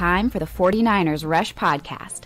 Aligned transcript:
Time 0.00 0.30
for 0.30 0.38
the 0.38 0.46
49ers 0.46 1.28
Rush 1.28 1.54
Podcast. 1.54 2.22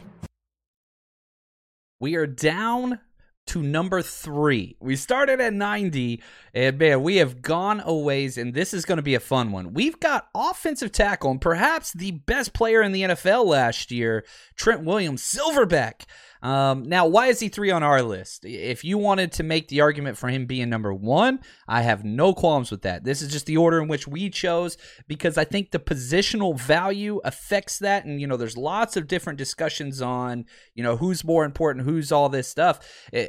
We 1.99 2.15
are 2.15 2.25
down 2.25 3.01
to 3.49 3.65
number 3.65 4.01
three. 4.01 4.77
We 4.79 4.95
started 4.95 5.41
at 5.41 5.53
90, 5.53 6.23
and 6.55 6.79
man, 6.79 7.03
we 7.03 7.17
have 7.17 7.43
gone 7.43 7.83
a 7.85 7.93
ways, 7.93 8.39
and 8.39 8.55
this 8.55 8.75
is 8.75 8.85
going 8.85 8.99
to 8.99 9.03
be 9.03 9.17
a 9.17 9.21
fun 9.21 9.51
one. 9.51 9.75
We've 9.75 9.99
got 9.99 10.29
offensive 10.37 10.93
tackle, 10.93 11.33
and 11.33 11.41
perhaps 11.41 11.93
the 11.93 12.13
best 12.13 12.53
player 12.53 12.81
in 12.81 12.93
the 12.93 13.03
NFL 13.03 13.47
last 13.47 13.91
year, 13.91 14.25
Trent 14.55 14.85
Williams, 14.85 15.23
Silverback. 15.23 16.03
Um, 16.45 16.83
now, 16.83 17.07
why 17.07 17.29
is 17.29 17.41
he 17.41 17.49
three 17.49 17.71
on 17.71 17.83
our 17.83 18.03
list? 18.03 18.45
If 18.45 18.85
you 18.85 18.99
wanted 18.99 19.33
to 19.33 19.43
make 19.43 19.69
the 19.69 19.81
argument 19.81 20.19
for 20.19 20.29
him 20.29 20.45
being 20.45 20.69
number 20.69 20.93
one, 20.93 21.41
I 21.67 21.81
have 21.81 22.05
no 22.05 22.35
qualms 22.35 22.71
with 22.71 22.83
that. 22.83 23.03
This 23.03 23.23
is 23.23 23.33
just 23.33 23.47
the 23.47 23.57
order 23.57 23.81
in 23.81 23.89
which 23.89 24.07
we 24.07 24.29
chose 24.29 24.77
because 25.09 25.39
I 25.39 25.45
think 25.45 25.71
the 25.71 25.79
positional 25.79 26.55
value 26.61 27.19
affects 27.25 27.79
that. 27.79 28.05
And, 28.05 28.21
you 28.21 28.27
know, 28.27 28.37
there's 28.37 28.59
lots 28.59 28.99
of 28.99 29.09
different 29.09 29.39
discussions 29.39 30.03
on, 30.03 30.45
you 30.75 30.83
know, 30.83 30.99
who's 30.99 31.25
more 31.25 31.47
important, 31.47 31.87
who's 31.87 32.13
all 32.13 32.29
this 32.29 32.47
stuff. 32.47 32.79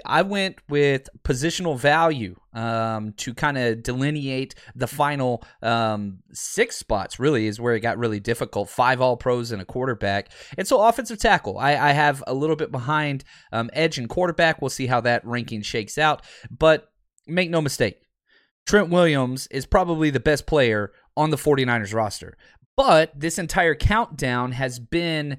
I 0.05 0.21
went 0.21 0.57
with 0.67 1.07
positional 1.23 1.79
value 1.79 2.35
um, 2.55 3.13
to 3.17 3.33
kind 3.33 3.57
of 3.57 3.83
delineate 3.83 4.55
the 4.75 4.87
final 4.87 5.43
um, 5.61 6.19
six 6.31 6.77
spots, 6.77 7.19
really, 7.19 7.47
is 7.47 7.59
where 7.59 7.75
it 7.75 7.81
got 7.81 7.99
really 7.99 8.19
difficult. 8.19 8.69
Five 8.69 9.01
all 9.01 9.17
pros 9.17 9.51
and 9.51 9.61
a 9.61 9.65
quarterback. 9.65 10.29
And 10.57 10.67
so, 10.67 10.81
offensive 10.81 11.19
tackle, 11.19 11.59
I, 11.59 11.75
I 11.75 11.91
have 11.91 12.23
a 12.25 12.33
little 12.33 12.55
bit 12.55 12.71
behind 12.71 13.23
um, 13.51 13.69
edge 13.73 13.97
and 13.97 14.09
quarterback. 14.09 14.61
We'll 14.61 14.69
see 14.69 14.87
how 14.87 15.01
that 15.01 15.25
ranking 15.25 15.61
shakes 15.61 15.97
out. 15.97 16.23
But 16.49 16.89
make 17.27 17.49
no 17.49 17.61
mistake, 17.61 18.01
Trent 18.65 18.89
Williams 18.89 19.47
is 19.47 19.65
probably 19.65 20.09
the 20.09 20.19
best 20.19 20.47
player 20.47 20.91
on 21.17 21.29
the 21.29 21.37
49ers 21.37 21.93
roster. 21.93 22.37
But 22.77 23.17
this 23.17 23.37
entire 23.37 23.75
countdown 23.75 24.53
has 24.53 24.79
been 24.79 25.37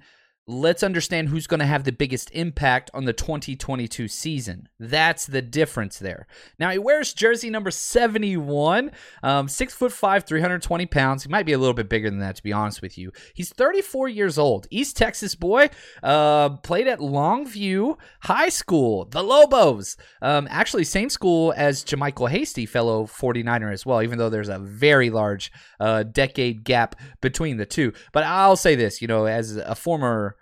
let's 0.49 0.85
understand 0.85 1.29
who's 1.29 1.49
going 1.49 1.61
to 1.61 1.67
have 1.67 1.83
the 1.83 1.93
biggest 1.93 2.31
impact 2.31 2.89
on 2.95 3.05
the 3.05 3.13
2022 3.13 4.07
season. 4.07 4.69
That's 4.79 5.27
the 5.27 5.43
difference 5.43 5.99
there. 5.99 6.29
Now 6.59 6.71
he 6.71 6.79
wears 6.79 7.13
jersey 7.13 7.51
number 7.51 7.73
71, 7.73 8.93
um, 9.25 9.49
six 9.49 9.75
foot 9.75 9.93
five, 9.93 10.25
320 10.25 10.87
pounds. 10.87 11.25
He 11.25 11.29
might 11.29 11.47
be 11.47 11.53
a 11.53 11.59
little 11.59 11.75
bit 11.75 11.89
bigger 11.89 12.11
than 12.11 12.21
that, 12.21 12.37
to 12.37 12.43
be 12.45 12.53
honest 12.53 12.81
with 12.81 12.97
you. 12.97 13.11
He's 13.35 13.51
34 13.51 14.09
years 14.09 14.39
old, 14.39 14.69
East 14.71 14.97
Texas 14.97 15.35
boy. 15.35 15.69
Uh, 16.03 16.51
played 16.51 16.87
at 16.87 17.01
Longview 17.01 17.99
High 18.21 18.49
School, 18.49 19.07
the 19.07 19.25
Lobos. 19.25 19.97
Um, 20.23 20.47
actually, 20.49 20.85
same 20.85 21.11
school 21.11 21.55
as 21.57 21.85
JaMycal 21.85 22.31
Hasty, 22.31 22.67
fellow 22.67 23.07
49er 23.07 23.73
as 23.73 23.85
well. 23.85 24.01
Even 24.01 24.19
though 24.19 24.31
there's 24.31 24.49
a 24.49 24.61
very 24.61 25.11
large 25.11 25.51
uh, 25.81 26.05
decade 26.05 26.63
gap 26.63 26.95
between 27.21 27.57
the 27.57 27.67
two. 27.67 27.93
But 28.13 28.23
I'll 28.23 28.57
say 28.57 28.77
this, 28.77 29.03
you 29.03 29.09
know, 29.09 29.27
as 29.27 29.57
a 29.57 29.75
former 29.75 30.36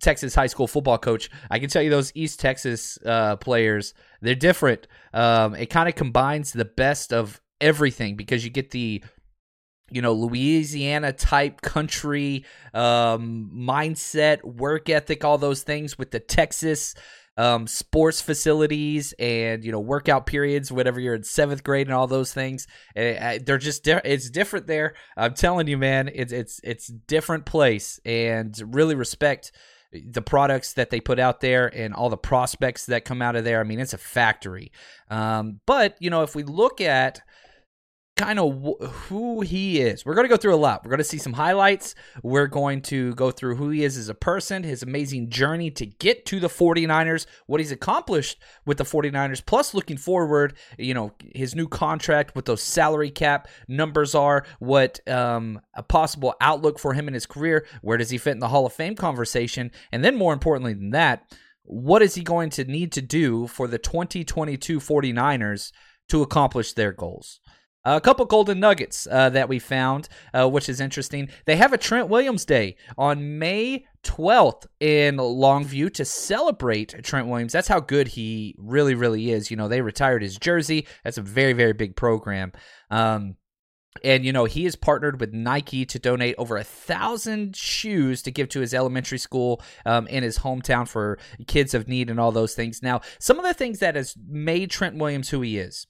Texas 0.00 0.34
high 0.34 0.46
school 0.46 0.66
football 0.66 0.98
coach, 0.98 1.30
I 1.50 1.58
can 1.58 1.68
tell 1.68 1.82
you 1.82 1.90
those 1.90 2.12
East 2.14 2.40
Texas 2.40 2.98
uh, 3.04 3.36
players, 3.36 3.94
they're 4.20 4.34
different. 4.34 4.86
Um, 5.12 5.54
it 5.54 5.66
kind 5.66 5.88
of 5.88 5.94
combines 5.94 6.52
the 6.52 6.64
best 6.64 7.12
of 7.12 7.40
everything 7.60 8.16
because 8.16 8.44
you 8.44 8.50
get 8.50 8.70
the 8.70 9.02
you 9.90 10.02
know 10.02 10.12
Louisiana 10.12 11.12
type 11.12 11.60
country 11.60 12.44
um, 12.72 13.50
mindset, 13.54 14.42
work 14.42 14.88
ethic, 14.88 15.24
all 15.24 15.38
those 15.38 15.62
things 15.62 15.98
with 15.98 16.10
the 16.10 16.20
Texas 16.20 16.94
um, 17.36 17.66
sports 17.66 18.20
facilities 18.20 19.12
and 19.18 19.64
you 19.64 19.72
know 19.72 19.80
workout 19.80 20.26
periods, 20.26 20.70
whatever 20.70 21.00
you're 21.00 21.14
in 21.14 21.24
seventh 21.24 21.64
grade 21.64 21.86
and 21.86 21.94
all 21.94 22.06
those 22.06 22.32
things. 22.32 22.66
Uh, 22.96 23.38
they're 23.44 23.58
just 23.58 23.84
di- 23.84 24.00
it's 24.04 24.30
different 24.30 24.66
there. 24.66 24.94
I'm 25.16 25.34
telling 25.34 25.66
you, 25.66 25.76
man, 25.76 26.10
it's 26.12 26.32
it's 26.32 26.60
it's 26.62 26.86
different 26.86 27.44
place 27.44 28.00
and 28.04 28.60
really 28.74 28.94
respect 28.94 29.52
the 29.94 30.22
products 30.22 30.72
that 30.74 30.90
they 30.90 31.00
put 31.00 31.18
out 31.18 31.40
there 31.40 31.66
and 31.74 31.94
all 31.94 32.10
the 32.10 32.16
prospects 32.16 32.86
that 32.86 33.04
come 33.04 33.22
out 33.22 33.36
of 33.36 33.44
there. 33.44 33.60
I 33.60 33.64
mean, 33.64 33.80
it's 33.80 33.94
a 33.94 33.98
factory. 33.98 34.72
Um, 35.10 35.60
but, 35.66 35.96
you 36.00 36.10
know, 36.10 36.22
if 36.22 36.34
we 36.34 36.42
look 36.42 36.80
at 36.80 37.20
kind 38.16 38.38
of 38.38 38.62
wh- 38.62 38.86
who 39.08 39.40
he 39.40 39.80
is. 39.80 40.06
We're 40.06 40.14
going 40.14 40.24
to 40.24 40.32
go 40.32 40.36
through 40.36 40.54
a 40.54 40.56
lot. 40.56 40.84
We're 40.84 40.90
going 40.90 40.98
to 40.98 41.04
see 41.04 41.18
some 41.18 41.32
highlights. 41.32 41.94
We're 42.22 42.46
going 42.46 42.82
to 42.82 43.14
go 43.14 43.30
through 43.30 43.56
who 43.56 43.70
he 43.70 43.82
is 43.82 43.96
as 43.96 44.08
a 44.08 44.14
person, 44.14 44.62
his 44.62 44.82
amazing 44.82 45.30
journey 45.30 45.70
to 45.72 45.86
get 45.86 46.24
to 46.26 46.38
the 46.38 46.48
49ers, 46.48 47.26
what 47.46 47.60
he's 47.60 47.72
accomplished 47.72 48.38
with 48.64 48.78
the 48.78 48.84
49ers, 48.84 49.44
plus 49.44 49.74
looking 49.74 49.96
forward, 49.96 50.54
you 50.78 50.94
know, 50.94 51.12
his 51.34 51.54
new 51.54 51.66
contract, 51.66 52.36
what 52.36 52.44
those 52.44 52.62
salary 52.62 53.10
cap 53.10 53.48
numbers 53.66 54.14
are, 54.14 54.46
what 54.60 55.00
um, 55.08 55.60
a 55.74 55.82
possible 55.82 56.34
outlook 56.40 56.78
for 56.78 56.94
him 56.94 57.08
in 57.08 57.14
his 57.14 57.26
career, 57.26 57.66
where 57.82 57.98
does 57.98 58.10
he 58.10 58.18
fit 58.18 58.32
in 58.32 58.38
the 58.38 58.48
Hall 58.48 58.66
of 58.66 58.72
Fame 58.72 58.94
conversation, 58.94 59.72
and 59.90 60.04
then 60.04 60.16
more 60.16 60.32
importantly 60.32 60.74
than 60.74 60.90
that, 60.90 61.24
what 61.64 62.02
is 62.02 62.14
he 62.14 62.22
going 62.22 62.50
to 62.50 62.64
need 62.64 62.92
to 62.92 63.02
do 63.02 63.46
for 63.46 63.66
the 63.66 63.78
2022 63.78 64.78
49ers 64.78 65.72
to 66.08 66.22
accomplish 66.22 66.74
their 66.74 66.92
goals? 66.92 67.40
A 67.86 68.00
couple 68.00 68.24
golden 68.24 68.60
nuggets 68.60 69.06
uh, 69.10 69.28
that 69.30 69.48
we 69.48 69.58
found, 69.58 70.08
uh, 70.32 70.48
which 70.48 70.68
is 70.70 70.80
interesting. 70.80 71.28
They 71.44 71.56
have 71.56 71.74
a 71.74 71.78
Trent 71.78 72.08
Williams 72.08 72.46
Day 72.46 72.76
on 72.96 73.38
May 73.38 73.84
12th 74.02 74.66
in 74.80 75.16
Longview 75.16 75.92
to 75.94 76.04
celebrate 76.04 77.04
Trent 77.04 77.28
Williams. 77.28 77.52
That's 77.52 77.68
how 77.68 77.80
good 77.80 78.08
he 78.08 78.54
really, 78.58 78.94
really 78.94 79.30
is. 79.32 79.50
You 79.50 79.58
know, 79.58 79.68
they 79.68 79.82
retired 79.82 80.22
his 80.22 80.38
jersey. 80.38 80.86
That's 81.04 81.18
a 81.18 81.22
very, 81.22 81.52
very 81.52 81.74
big 81.74 81.94
program. 81.94 82.52
Um, 82.90 83.36
and 84.02 84.24
you 84.24 84.32
know 84.32 84.44
he 84.44 84.66
is 84.66 84.74
partnered 84.74 85.20
with 85.20 85.32
Nike 85.32 85.84
to 85.86 85.98
donate 85.98 86.34
over 86.36 86.56
a 86.56 86.64
thousand 86.64 87.54
shoes 87.54 88.22
to 88.22 88.30
give 88.30 88.48
to 88.48 88.60
his 88.60 88.74
elementary 88.74 89.18
school 89.18 89.62
um, 89.86 90.08
in 90.08 90.22
his 90.22 90.38
hometown 90.38 90.88
for 90.88 91.18
kids 91.46 91.74
of 91.74 91.86
need 91.86 92.10
and 92.10 92.18
all 92.18 92.32
those 92.32 92.54
things. 92.54 92.82
Now, 92.82 93.02
some 93.20 93.38
of 93.38 93.44
the 93.44 93.54
things 93.54 93.78
that 93.78 93.94
has 93.94 94.16
made 94.28 94.70
Trent 94.70 94.96
Williams 94.96 95.28
who 95.28 95.42
he 95.42 95.58
is 95.58 95.86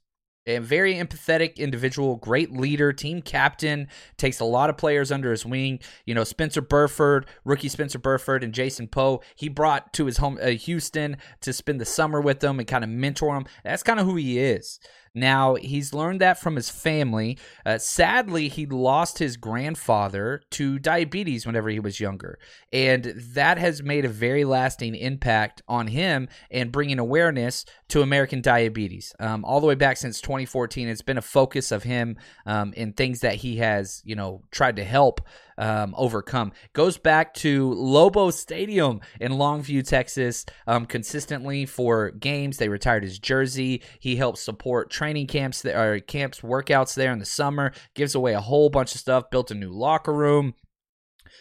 a 0.47 0.59
very 0.59 0.95
empathetic 0.95 1.57
individual, 1.57 2.17
great 2.17 2.53
leader, 2.53 2.93
team 2.93 3.23
captain, 3.23 3.89
takes 4.17 4.41
a 4.41 4.45
lot 4.45 4.71
of 4.71 4.77
players 4.77 5.11
under 5.11 5.31
his 5.31 5.47
wing. 5.47 5.81
You 6.05 6.15
know, 6.15 6.25
Spencer 6.25 6.61
Burford, 6.61 7.27
rookie 7.45 7.69
Spencer 7.69 7.99
Burford, 7.99 8.45
and 8.45 8.53
Jason 8.53 8.89
Poe, 8.89 9.23
he 9.35 9.49
brought 9.49 9.93
to 9.95 10.07
his 10.07 10.19
home, 10.19 10.39
uh, 10.43 10.49
Houston, 10.49 11.17
to 11.41 11.53
spend 11.53 11.81
the 11.81 11.85
summer 11.85 12.21
with 12.21 12.41
them 12.41 12.59
and 12.59 12.69
kind 12.69 12.85
of 12.85 12.91
mentor 12.91 13.35
them. 13.35 13.47
That's 13.65 13.83
kind 13.83 14.01
of 14.01 14.07
who 14.07 14.17
he 14.17 14.39
is. 14.39 14.79
Now, 15.15 15.55
he's 15.55 15.95
learned 15.95 16.21
that 16.21 16.41
from 16.41 16.57
his 16.57 16.71
family. 16.71 17.39
Uh, 17.65 17.79
sadly, 17.79 18.49
he 18.49 18.67
lost 18.67 19.19
his 19.19 19.37
grandfather 19.37 20.43
to 20.51 20.79
diabetes 20.81 21.47
whenever 21.47 21.69
he 21.69 21.79
was 21.79 22.01
younger. 22.01 22.39
And 22.73 23.05
that 23.35 23.59
has 23.59 23.83
made 23.83 24.05
a 24.05 24.09
very 24.09 24.45
lasting 24.45 24.97
impact 24.97 25.63
on 25.69 25.87
him 25.87 26.29
and 26.51 26.73
bringing 26.73 26.99
awareness 26.99 27.65
to 27.89 28.03
American 28.03 28.41
diabetes. 28.41 29.15
Um, 29.21 29.45
all 29.45 29.61
the 29.61 29.69
way 29.69 29.77
back 29.77 29.99
since 29.99 30.21
2014, 30.21 30.89
it's 30.89 31.03
been 31.03 31.19
a 31.19 31.23
focus 31.23 31.71
of 31.71 31.85
him 31.85 32.17
um, 32.45 32.73
in 32.73 32.93
things 32.93 33.21
that 33.21 33.37
he 33.37 33.59
has, 33.59 34.03
you 34.05 34.17
know, 34.17 34.43
tried 34.51 34.77
to 34.77 34.85
help 34.85 35.21
um, 35.59 35.95
overcome. 35.97 36.53
Goes 36.73 36.99
back 36.99 37.35
to 37.35 37.73
Lobo 37.73 38.31
Stadium 38.31 39.01
in 39.21 39.33
Longview, 39.33 39.87
Texas, 39.87 40.45
um, 40.67 40.87
consistently 40.87 41.67
for 41.67 42.11
games. 42.11 42.57
They 42.57 42.69
retired 42.69 43.03
his 43.03 43.19
jersey. 43.19 43.83
He 44.01 44.17
helps 44.17 44.41
support 44.41 44.91
training 44.91 45.27
camps 45.27 45.63
there, 45.63 46.01
camps 46.01 46.41
workouts 46.41 46.95
there 46.95 47.13
in 47.13 47.19
the 47.19 47.25
summer. 47.25 47.73
Gives 47.95 48.15
away 48.15 48.35
a 48.35 48.41
whole 48.41 48.71
bunch 48.71 48.95
of 48.95 49.01
stuff. 49.01 49.31
Built 49.31 49.51
a 49.51 49.55
new 49.55 49.71
locker 49.71 50.13
room. 50.13 50.55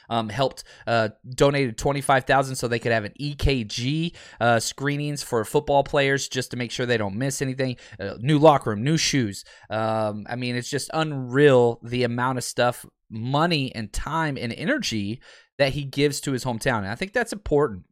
Um, 0.09 0.27
helped 0.29 0.63
uh, 0.85 1.09
donated 1.33 1.77
25000 1.77 2.55
so 2.55 2.67
they 2.67 2.79
could 2.79 2.91
have 2.91 3.05
an 3.05 3.13
ekg 3.21 4.13
uh, 4.41 4.59
screenings 4.59 5.23
for 5.23 5.45
football 5.45 5.83
players 5.83 6.27
just 6.27 6.51
to 6.51 6.57
make 6.57 6.71
sure 6.71 6.85
they 6.85 6.97
don't 6.97 7.15
miss 7.15 7.41
anything 7.41 7.77
uh, 7.99 8.15
new 8.19 8.37
locker 8.37 8.71
room 8.71 8.83
new 8.83 8.97
shoes 8.97 9.45
um, 9.69 10.25
i 10.29 10.35
mean 10.35 10.57
it's 10.57 10.69
just 10.69 10.89
unreal 10.93 11.79
the 11.83 12.03
amount 12.03 12.37
of 12.37 12.43
stuff 12.43 12.85
money 13.13 13.73
and 13.73 13.93
time 13.93 14.37
and 14.37 14.51
energy 14.51 15.21
that 15.57 15.73
he 15.73 15.83
gives 15.83 16.19
to 16.21 16.31
his 16.31 16.43
hometown. 16.43 16.79
And 16.79 16.87
I 16.87 16.95
think 16.95 17.13
that's 17.13 17.33
important. 17.33 17.83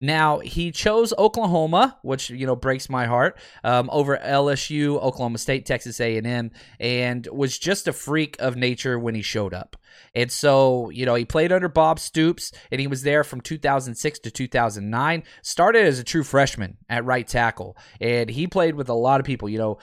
Now 0.00 0.40
he 0.40 0.70
chose 0.70 1.14
Oklahoma, 1.16 1.98
which 2.02 2.28
you 2.28 2.46
know 2.46 2.56
breaks 2.56 2.90
my 2.90 3.06
heart, 3.06 3.38
um, 3.62 3.88
over 3.90 4.18
LSU, 4.18 5.00
Oklahoma 5.00 5.38
State, 5.38 5.64
Texas 5.64 5.98
A&M, 6.00 6.50
and 6.78 7.28
was 7.32 7.58
just 7.58 7.88
a 7.88 7.92
freak 7.92 8.36
of 8.38 8.54
nature 8.54 8.98
when 8.98 9.14
he 9.14 9.22
showed 9.22 9.54
up. 9.54 9.76
And 10.14 10.30
so, 10.30 10.90
you 10.90 11.06
know, 11.06 11.14
he 11.14 11.24
played 11.24 11.52
under 11.52 11.68
Bob 11.68 11.98
Stoops, 12.00 12.52
and 12.70 12.80
he 12.80 12.86
was 12.86 13.02
there 13.02 13.24
from 13.24 13.40
2006 13.40 14.18
to 14.18 14.30
2009. 14.30 15.22
Started 15.42 15.86
as 15.86 15.98
a 15.98 16.04
true 16.04 16.24
freshman 16.24 16.76
at 16.88 17.04
right 17.04 17.26
tackle, 17.26 17.76
and 18.00 18.28
he 18.28 18.46
played 18.46 18.74
with 18.74 18.88
a 18.88 18.94
lot 18.94 19.20
of 19.20 19.26
people. 19.26 19.48
You 19.48 19.58
know, 19.58 19.78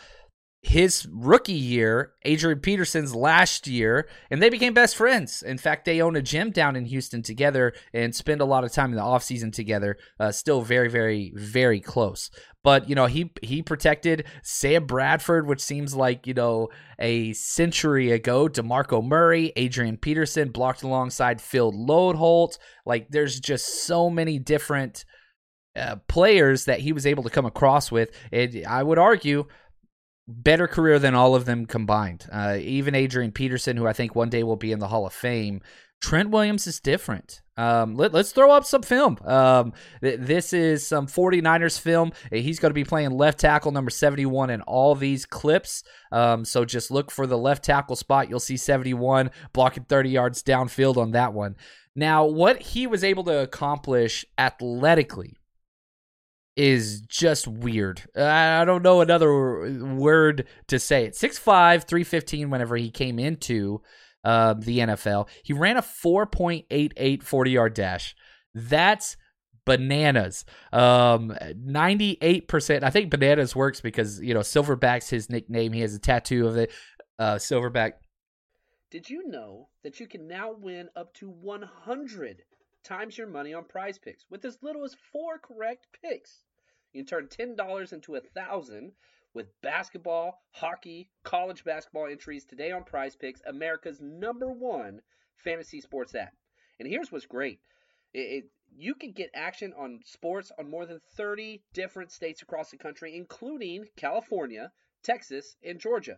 his 0.64 1.08
rookie 1.12 1.54
year, 1.54 2.14
Adrian 2.24 2.60
Peterson's 2.60 3.16
last 3.16 3.66
year, 3.66 4.08
and 4.30 4.42
they 4.42 4.50
became 4.50 4.76
best 4.76 4.96
friends. 4.96 5.42
In 5.42 5.58
fact, 5.58 5.86
they 5.86 6.02
own 6.02 6.16
a 6.16 6.22
gym 6.22 6.52
down 6.52 6.76
in 6.76 6.86
Houston 6.86 7.24
together 7.24 7.74
and 7.94 8.16
spend 8.16 8.42
a 8.42 8.46
lot 8.46 8.64
of 8.64 8.72
time 8.72 8.92
in 8.92 8.96
the 8.96 9.02
offseason 9.02 9.52
together. 9.52 9.98
Uh, 10.20 10.32
still 10.32 10.62
very, 10.62 10.88
very, 10.88 11.34
very 11.36 11.80
close. 11.80 12.30
But 12.64 12.88
you 12.88 12.94
know, 12.94 13.08
he 13.08 13.32
he 13.42 13.64
protected 13.64 14.26
Sam 14.44 14.86
Bradford, 14.86 15.48
which 15.48 15.62
seems 15.62 15.96
like 15.96 16.28
you 16.28 16.36
know 16.36 16.70
a 17.00 17.34
century 17.34 18.12
ago. 18.12 18.48
Demarco 18.48 19.04
Murray, 19.04 19.52
Adrian 19.56 19.98
Peterson 19.98 20.50
blocked 20.52 20.84
alongside 20.84 21.42
Phil 21.42 21.72
Loadholt. 21.72 22.60
Like, 22.86 23.10
there's 23.10 23.40
just 23.40 23.86
so 23.86 24.10
many 24.10 24.38
different. 24.38 25.06
Uh, 25.74 25.96
players 26.10 26.66
that 26.66 26.82
he 26.82 26.92
was 26.92 27.06
able 27.06 27.24
to 27.24 27.30
come 27.30 27.46
across 27.46 27.90
with. 27.90 28.12
And 28.34 28.66
I 28.68 28.84
would 28.84 29.00
argue 29.00 29.46
better 30.28 30.68
career 30.68 31.00
than 31.00 31.16
all 31.16 31.36
of 31.36 31.46
them 31.46 31.66
combined. 31.66 32.28
Uh, 32.32 32.58
even 32.60 32.96
Adrian 32.96 33.32
Peterson, 33.32 33.78
who 33.78 33.88
I 33.88 33.94
think 33.94 34.16
one 34.16 34.30
day 34.30 34.44
will 34.44 34.56
be 34.56 34.72
in 34.72 34.80
the 34.80 34.88
Hall 34.88 35.06
of 35.06 35.14
Fame. 35.14 35.62
Trent 36.02 36.32
Williams 36.32 36.66
is 36.66 36.80
different. 36.80 37.42
Um, 37.58 37.96
let, 37.96 38.16
us 38.16 38.32
throw 38.32 38.52
up 38.52 38.66
some 38.66 38.82
film. 38.82 39.20
Um, 39.24 39.74
th- 40.02 40.20
this 40.20 40.52
is 40.52 40.86
some 40.86 41.06
49ers 41.06 41.80
film. 41.80 42.12
He's 42.32 42.60
going 42.60 42.72
to 42.72 42.74
be 42.74 42.84
playing 42.84 43.12
left 43.12 43.40
tackle 43.40 43.72
number 43.72 43.92
71 43.92 44.50
in 44.50 44.62
all 44.64 44.96
these 44.96 45.28
clips. 45.28 45.84
Um, 46.12 46.44
so 46.44 46.66
just 46.66 46.90
look 46.90 47.12
for 47.12 47.28
the 47.28 47.38
left 47.38 47.64
tackle 47.64 47.96
spot. 47.96 48.30
You'll 48.30 48.40
see 48.40 48.58
71 48.58 49.30
blocking 49.54 49.84
30 49.84 50.10
yards 50.10 50.42
downfield 50.42 50.98
on 50.98 51.12
that 51.12 51.34
one. 51.34 51.56
Now, 51.96 52.26
what 52.26 52.62
he 52.62 52.88
was 52.88 53.04
able 53.04 53.24
to 53.26 53.40
accomplish 53.40 54.26
athletically 54.40 55.38
is 56.56 57.02
just 57.02 57.48
weird. 57.48 58.04
I 58.16 58.66
don't 58.66 58.84
know 58.84 59.02
another 59.02 59.86
word 59.96 60.48
to 60.68 60.80
say 60.80 61.06
it. 61.06 61.14
6'5, 61.14 61.84
315 61.84 62.50
whenever 62.50 62.76
he 62.76 62.90
came 62.90 63.20
into 63.20 63.82
uh, 64.24 64.54
the 64.54 64.80
NFL. 64.80 65.28
He 65.44 65.54
ran 65.54 65.78
a 65.78 65.82
4.88 65.82 67.24
40 67.24 67.52
yard 67.52 67.74
dash. 67.74 68.16
That's 68.54 69.18
bananas. 69.66 70.46
Um, 70.74 71.36
98%. 71.42 72.84
I 72.84 72.90
think 72.90 73.10
bananas 73.10 73.56
works 73.56 73.82
because, 73.82 74.22
you 74.22 74.34
know, 74.34 74.42
Silverback's 74.42 75.10
his 75.10 75.30
nickname. 75.30 75.74
He 75.74 75.82
has 75.82 75.96
a 75.96 76.00
tattoo 76.00 76.48
of 76.48 76.58
it. 76.58 76.72
Uh, 77.18 77.36
Silverback. 77.36 77.94
Did 78.90 79.10
you 79.10 79.28
know 79.28 79.70
that 79.84 80.00
you 80.00 80.08
can 80.08 80.28
now 80.28 80.52
win 80.52 80.90
up 80.96 81.14
to 81.16 81.30
100 81.30 82.44
times 82.84 83.18
your 83.18 83.28
money 83.28 83.54
on 83.54 83.64
PrizePicks 83.64 84.26
with 84.30 84.46
as 84.46 84.62
little 84.62 84.84
as 84.84 84.96
four 85.12 85.38
correct 85.38 85.88
picks. 86.02 86.44
You 86.94 87.04
can 87.04 87.08
turn 87.08 87.56
$10 87.56 87.94
into 87.94 88.16
a 88.16 88.22
thousand 88.22 88.94
with 89.34 89.62
basketball, 89.62 90.42
hockey, 90.52 91.10
college 91.24 91.64
basketball 91.64 92.08
entries 92.08 92.46
today 92.46 92.72
on 92.72 92.84
PrizePicks, 92.84 93.42
America's 93.46 94.02
number 94.02 94.52
one 94.52 95.02
fantasy 95.38 95.82
sports 95.82 96.16
app. 96.16 96.34
And 96.80 96.88
here's 96.88 97.12
what's 97.12 97.26
great. 97.26 97.60
It, 98.14 98.20
it, 98.20 98.46
you 98.76 98.96
can 98.96 99.12
get 99.12 99.30
action 99.34 99.74
on 99.78 100.00
sports 100.06 100.52
on 100.58 100.70
more 100.70 100.86
than 100.86 101.00
30 101.16 101.64
different 101.74 102.12
states 102.12 102.42
across 102.42 102.72
the 102.72 102.78
country, 102.78 103.16
including 103.16 103.86
California, 103.96 104.72
Texas, 105.04 105.56
and 105.64 105.80
Georgia. 105.80 106.18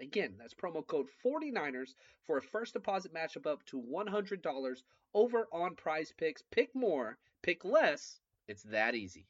Again, 0.00 0.34
that's 0.38 0.54
promo 0.54 0.86
code 0.86 1.06
49ers 1.24 1.94
for 2.26 2.38
a 2.38 2.42
first 2.42 2.74
deposit 2.74 3.14
matchup 3.14 3.46
up 3.46 3.64
to 3.66 3.80
$100 3.80 4.76
over 5.14 5.48
on 5.52 5.74
PrizePicks. 5.76 6.42
Pick 6.50 6.74
more, 6.74 7.18
pick 7.42 7.64
less. 7.64 8.20
It's 8.48 8.62
that 8.64 8.94
easy. 8.94 9.26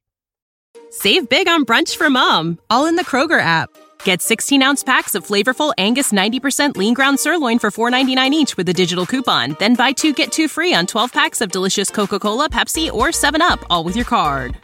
Save 0.90 1.28
big 1.28 1.48
on 1.48 1.64
brunch 1.64 1.96
for 1.96 2.10
mom, 2.10 2.58
all 2.70 2.86
in 2.86 2.96
the 2.96 3.04
Kroger 3.04 3.40
app. 3.40 3.70
Get 4.04 4.22
16 4.22 4.62
ounce 4.62 4.84
packs 4.84 5.14
of 5.14 5.26
flavorful 5.26 5.72
Angus 5.78 6.12
90% 6.12 6.76
lean 6.76 6.94
ground 6.94 7.18
sirloin 7.18 7.58
for 7.58 7.70
$4.99 7.70 8.30
each 8.30 8.56
with 8.56 8.68
a 8.68 8.72
digital 8.72 9.06
coupon. 9.06 9.56
Then 9.58 9.74
buy 9.74 9.92
two 9.92 10.12
get 10.12 10.30
two 10.30 10.48
free 10.48 10.74
on 10.74 10.86
12 10.86 11.12
packs 11.12 11.40
of 11.40 11.50
delicious 11.50 11.90
Coca 11.90 12.18
Cola, 12.18 12.48
Pepsi, 12.48 12.92
or 12.92 13.08
7UP, 13.08 13.64
all 13.70 13.84
with 13.84 13.96
your 13.96 14.04
card. 14.04 14.63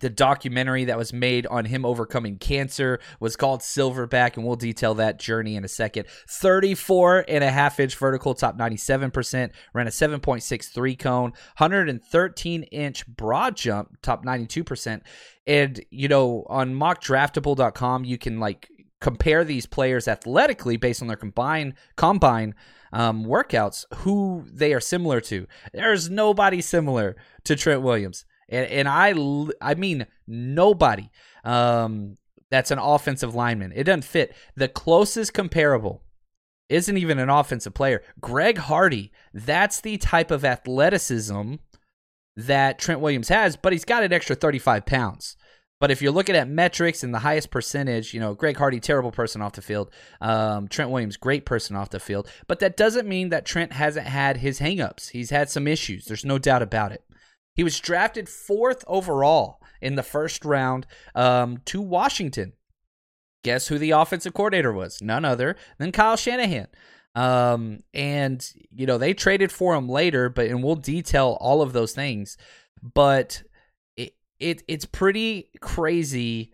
the 0.00 0.10
documentary 0.10 0.84
that 0.84 0.98
was 0.98 1.12
made 1.12 1.46
on 1.46 1.64
him 1.64 1.84
overcoming 1.84 2.38
cancer 2.38 3.00
was 3.18 3.36
called 3.36 3.60
Silverback, 3.60 4.36
and 4.36 4.44
we'll 4.44 4.56
detail 4.56 4.94
that 4.94 5.18
journey 5.18 5.56
in 5.56 5.64
a 5.64 5.68
second. 5.68 6.06
34 6.28 7.24
and 7.28 7.42
a 7.42 7.50
half 7.50 7.80
inch 7.80 7.96
vertical, 7.96 8.34
top 8.34 8.58
97%, 8.58 9.50
ran 9.72 9.86
a 9.86 9.90
7.63 9.90 10.98
cone, 10.98 11.30
113 11.56 12.62
inch 12.64 13.06
broad 13.06 13.56
jump, 13.56 13.96
top 14.02 14.24
92%. 14.24 15.00
And, 15.46 15.80
you 15.90 16.08
know, 16.08 16.44
on 16.48 16.74
mockdraftable.com, 16.74 18.04
you 18.04 18.18
can 18.18 18.38
like 18.38 18.68
compare 19.00 19.44
these 19.44 19.66
players 19.66 20.08
athletically 20.08 20.76
based 20.76 21.00
on 21.00 21.08
their 21.08 21.16
combine 21.16 21.74
combine 21.96 22.54
um, 22.92 23.24
workouts, 23.24 23.84
who 23.98 24.44
they 24.52 24.72
are 24.72 24.80
similar 24.80 25.20
to. 25.20 25.46
There's 25.72 26.08
nobody 26.08 26.60
similar 26.60 27.16
to 27.44 27.56
Trent 27.56 27.82
Williams 27.82 28.24
and 28.48 28.66
and 28.66 28.88
I 28.88 29.14
I 29.60 29.74
mean 29.74 30.06
nobody 30.26 31.10
um, 31.44 32.18
that's 32.50 32.70
an 32.70 32.78
offensive 32.78 33.34
lineman. 33.34 33.72
It 33.74 33.84
doesn't 33.84 34.04
fit. 34.04 34.34
The 34.56 34.68
closest 34.68 35.32
comparable 35.32 36.02
isn't 36.68 36.96
even 36.96 37.18
an 37.18 37.30
offensive 37.30 37.74
player. 37.74 38.02
Greg 38.20 38.58
Hardy. 38.58 39.12
That's 39.32 39.80
the 39.80 39.96
type 39.96 40.30
of 40.30 40.44
athleticism 40.44 41.54
that 42.36 42.78
Trent 42.78 43.00
Williams 43.00 43.28
has, 43.28 43.56
but 43.56 43.72
he's 43.72 43.84
got 43.84 44.02
an 44.02 44.12
extra 44.12 44.36
35 44.36 44.84
pounds. 44.84 45.36
But 45.78 45.90
if 45.90 46.00
you're 46.00 46.12
looking 46.12 46.36
at 46.36 46.48
metrics 46.48 47.02
and 47.02 47.12
the 47.12 47.18
highest 47.18 47.50
percentage, 47.50 48.14
you 48.14 48.20
know, 48.20 48.34
Greg 48.34 48.56
Hardy, 48.56 48.80
terrible 48.80 49.12
person 49.12 49.42
off 49.42 49.52
the 49.52 49.62
field. 49.62 49.90
Um, 50.22 50.68
Trent 50.68 50.90
Williams, 50.90 51.18
great 51.18 51.44
person 51.44 51.76
off 51.76 51.90
the 51.90 52.00
field. 52.00 52.28
But 52.46 52.60
that 52.60 52.78
doesn't 52.78 53.06
mean 53.06 53.28
that 53.28 53.44
Trent 53.44 53.72
hasn't 53.74 54.06
had 54.06 54.38
his 54.38 54.58
hangups. 54.58 55.10
He's 55.10 55.30
had 55.30 55.50
some 55.50 55.68
issues. 55.68 56.06
There's 56.06 56.24
no 56.24 56.38
doubt 56.38 56.62
about 56.62 56.92
it. 56.92 57.04
He 57.56 57.64
was 57.64 57.80
drafted 57.80 58.28
fourth 58.28 58.84
overall 58.86 59.62
in 59.80 59.96
the 59.96 60.02
first 60.02 60.44
round 60.44 60.86
um, 61.14 61.58
to 61.64 61.80
Washington. 61.80 62.52
Guess 63.42 63.68
who 63.68 63.78
the 63.78 63.92
offensive 63.92 64.34
coordinator 64.34 64.72
was? 64.72 65.00
None 65.00 65.24
other 65.24 65.56
than 65.78 65.92
Kyle 65.92 66.16
Shanahan. 66.16 66.66
Um, 67.14 67.78
and 67.94 68.46
you 68.70 68.84
know 68.84 68.98
they 68.98 69.14
traded 69.14 69.50
for 69.50 69.74
him 69.74 69.88
later, 69.88 70.28
but 70.28 70.48
and 70.48 70.62
we'll 70.62 70.76
detail 70.76 71.38
all 71.40 71.62
of 71.62 71.72
those 71.72 71.92
things. 71.92 72.36
But 72.82 73.42
it, 73.96 74.14
it 74.38 74.62
it's 74.68 74.84
pretty 74.84 75.48
crazy 75.60 76.52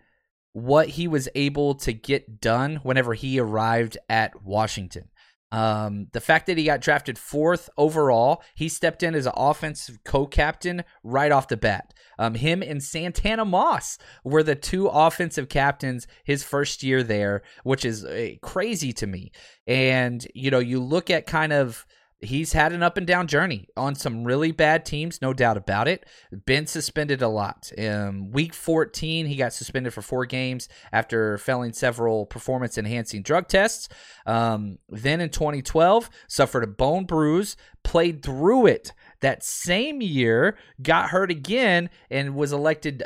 what 0.53 0.87
he 0.89 1.07
was 1.07 1.27
able 1.35 1.75
to 1.75 1.91
get 1.91 2.39
done 2.39 2.77
whenever 2.77 3.13
he 3.13 3.39
arrived 3.39 3.97
at 4.07 4.41
Washington. 4.43 5.09
Um, 5.53 6.07
the 6.13 6.19
fact 6.19 6.47
that 6.47 6.57
he 6.57 6.63
got 6.63 6.81
drafted 6.81 7.19
fourth 7.19 7.69
overall, 7.77 8.41
he 8.55 8.67
stepped 8.67 9.03
in 9.03 9.13
as 9.13 9.27
an 9.27 9.33
offensive 9.37 9.99
co-captain 10.03 10.83
right 11.03 11.31
off 11.31 11.47
the 11.47 11.55
bat. 11.57 11.93
Um, 12.17 12.33
him 12.33 12.63
and 12.63 12.81
Santana 12.81 13.45
Moss 13.45 13.99
were 14.23 14.41
the 14.41 14.55
two 14.55 14.87
offensive 14.87 15.49
captains 15.49 16.07
his 16.23 16.43
first 16.43 16.81
year 16.81 17.03
there, 17.03 17.43
which 17.63 17.85
is 17.85 18.03
uh, 18.03 18.31
crazy 18.41 18.91
to 18.93 19.05
me. 19.05 19.31
And 19.67 20.25
you 20.33 20.49
know, 20.49 20.59
you 20.59 20.79
look 20.81 21.11
at 21.11 21.27
kind 21.27 21.53
of 21.53 21.85
he's 22.23 22.53
had 22.53 22.71
an 22.73 22.81
up 22.81 22.97
and 22.97 23.05
down 23.05 23.27
journey 23.27 23.67
on 23.75 23.95
some 23.95 24.23
really 24.23 24.51
bad 24.51 24.85
teams, 24.85 25.21
no 25.21 25.33
doubt 25.33 25.57
about 25.57 25.87
it. 25.87 26.05
Been 26.45 26.65
suspended 26.65 27.21
a 27.21 27.27
lot. 27.27 27.71
Um, 27.77 28.31
week 28.31 28.53
14, 28.53 29.25
he 29.25 29.35
got 29.35 29.53
suspended 29.53 29.93
for 29.93 30.01
four 30.01 30.25
games 30.25 30.69
after 30.91 31.37
failing 31.37 31.73
several 31.73 32.25
performance 32.25 32.77
enhancing 32.77 33.21
drug 33.21 33.47
tests. 33.47 33.89
Um, 34.25 34.79
then 34.89 35.21
in 35.21 35.29
2012, 35.29 36.09
suffered 36.27 36.63
a 36.63 36.67
bone 36.67 37.05
bruise, 37.05 37.57
played 37.83 38.23
through 38.23 38.67
it. 38.67 38.93
That 39.19 39.43
same 39.43 40.01
year, 40.01 40.57
got 40.81 41.09
hurt 41.09 41.31
again 41.31 41.89
and 42.09 42.35
was 42.35 42.53
elected 42.53 43.03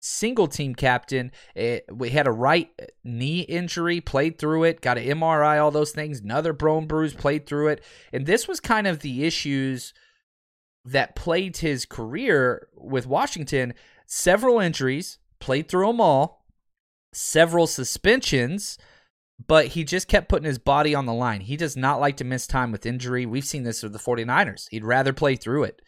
single 0.00 0.48
team 0.48 0.74
captain. 0.74 1.30
We 1.92 2.10
had 2.10 2.26
a 2.26 2.32
right 2.32 2.70
knee 3.04 3.40
injury, 3.40 4.00
played 4.00 4.38
through 4.38 4.64
it, 4.64 4.80
got 4.80 4.98
an 4.98 5.04
MRI, 5.04 5.62
all 5.62 5.70
those 5.70 5.92
things, 5.92 6.20
another 6.20 6.52
bone 6.52 6.86
bruise, 6.86 7.14
played 7.14 7.46
through 7.46 7.68
it. 7.68 7.84
And 8.12 8.26
this 8.26 8.48
was 8.48 8.58
kind 8.58 8.86
of 8.86 9.00
the 9.00 9.24
issues 9.24 9.94
that 10.84 11.14
plagued 11.14 11.58
his 11.58 11.84
career 11.84 12.68
with 12.74 13.06
Washington. 13.06 13.74
Several 14.06 14.58
injuries, 14.58 15.18
played 15.38 15.68
through 15.68 15.86
them 15.86 16.00
all, 16.00 16.46
several 17.12 17.66
suspensions. 17.66 18.78
But 19.46 19.68
he 19.68 19.84
just 19.84 20.06
kept 20.06 20.28
putting 20.28 20.44
his 20.44 20.58
body 20.58 20.94
on 20.94 21.06
the 21.06 21.14
line. 21.14 21.40
He 21.40 21.56
does 21.56 21.74
not 21.74 21.98
like 21.98 22.18
to 22.18 22.24
miss 22.24 22.46
time 22.46 22.72
with 22.72 22.84
injury. 22.84 23.24
We've 23.24 23.42
seen 23.42 23.62
this 23.62 23.82
with 23.82 23.94
the 23.94 23.98
49ers. 23.98 24.66
He'd 24.70 24.84
rather 24.84 25.14
play 25.14 25.34
through 25.34 25.64
it. 25.64 25.80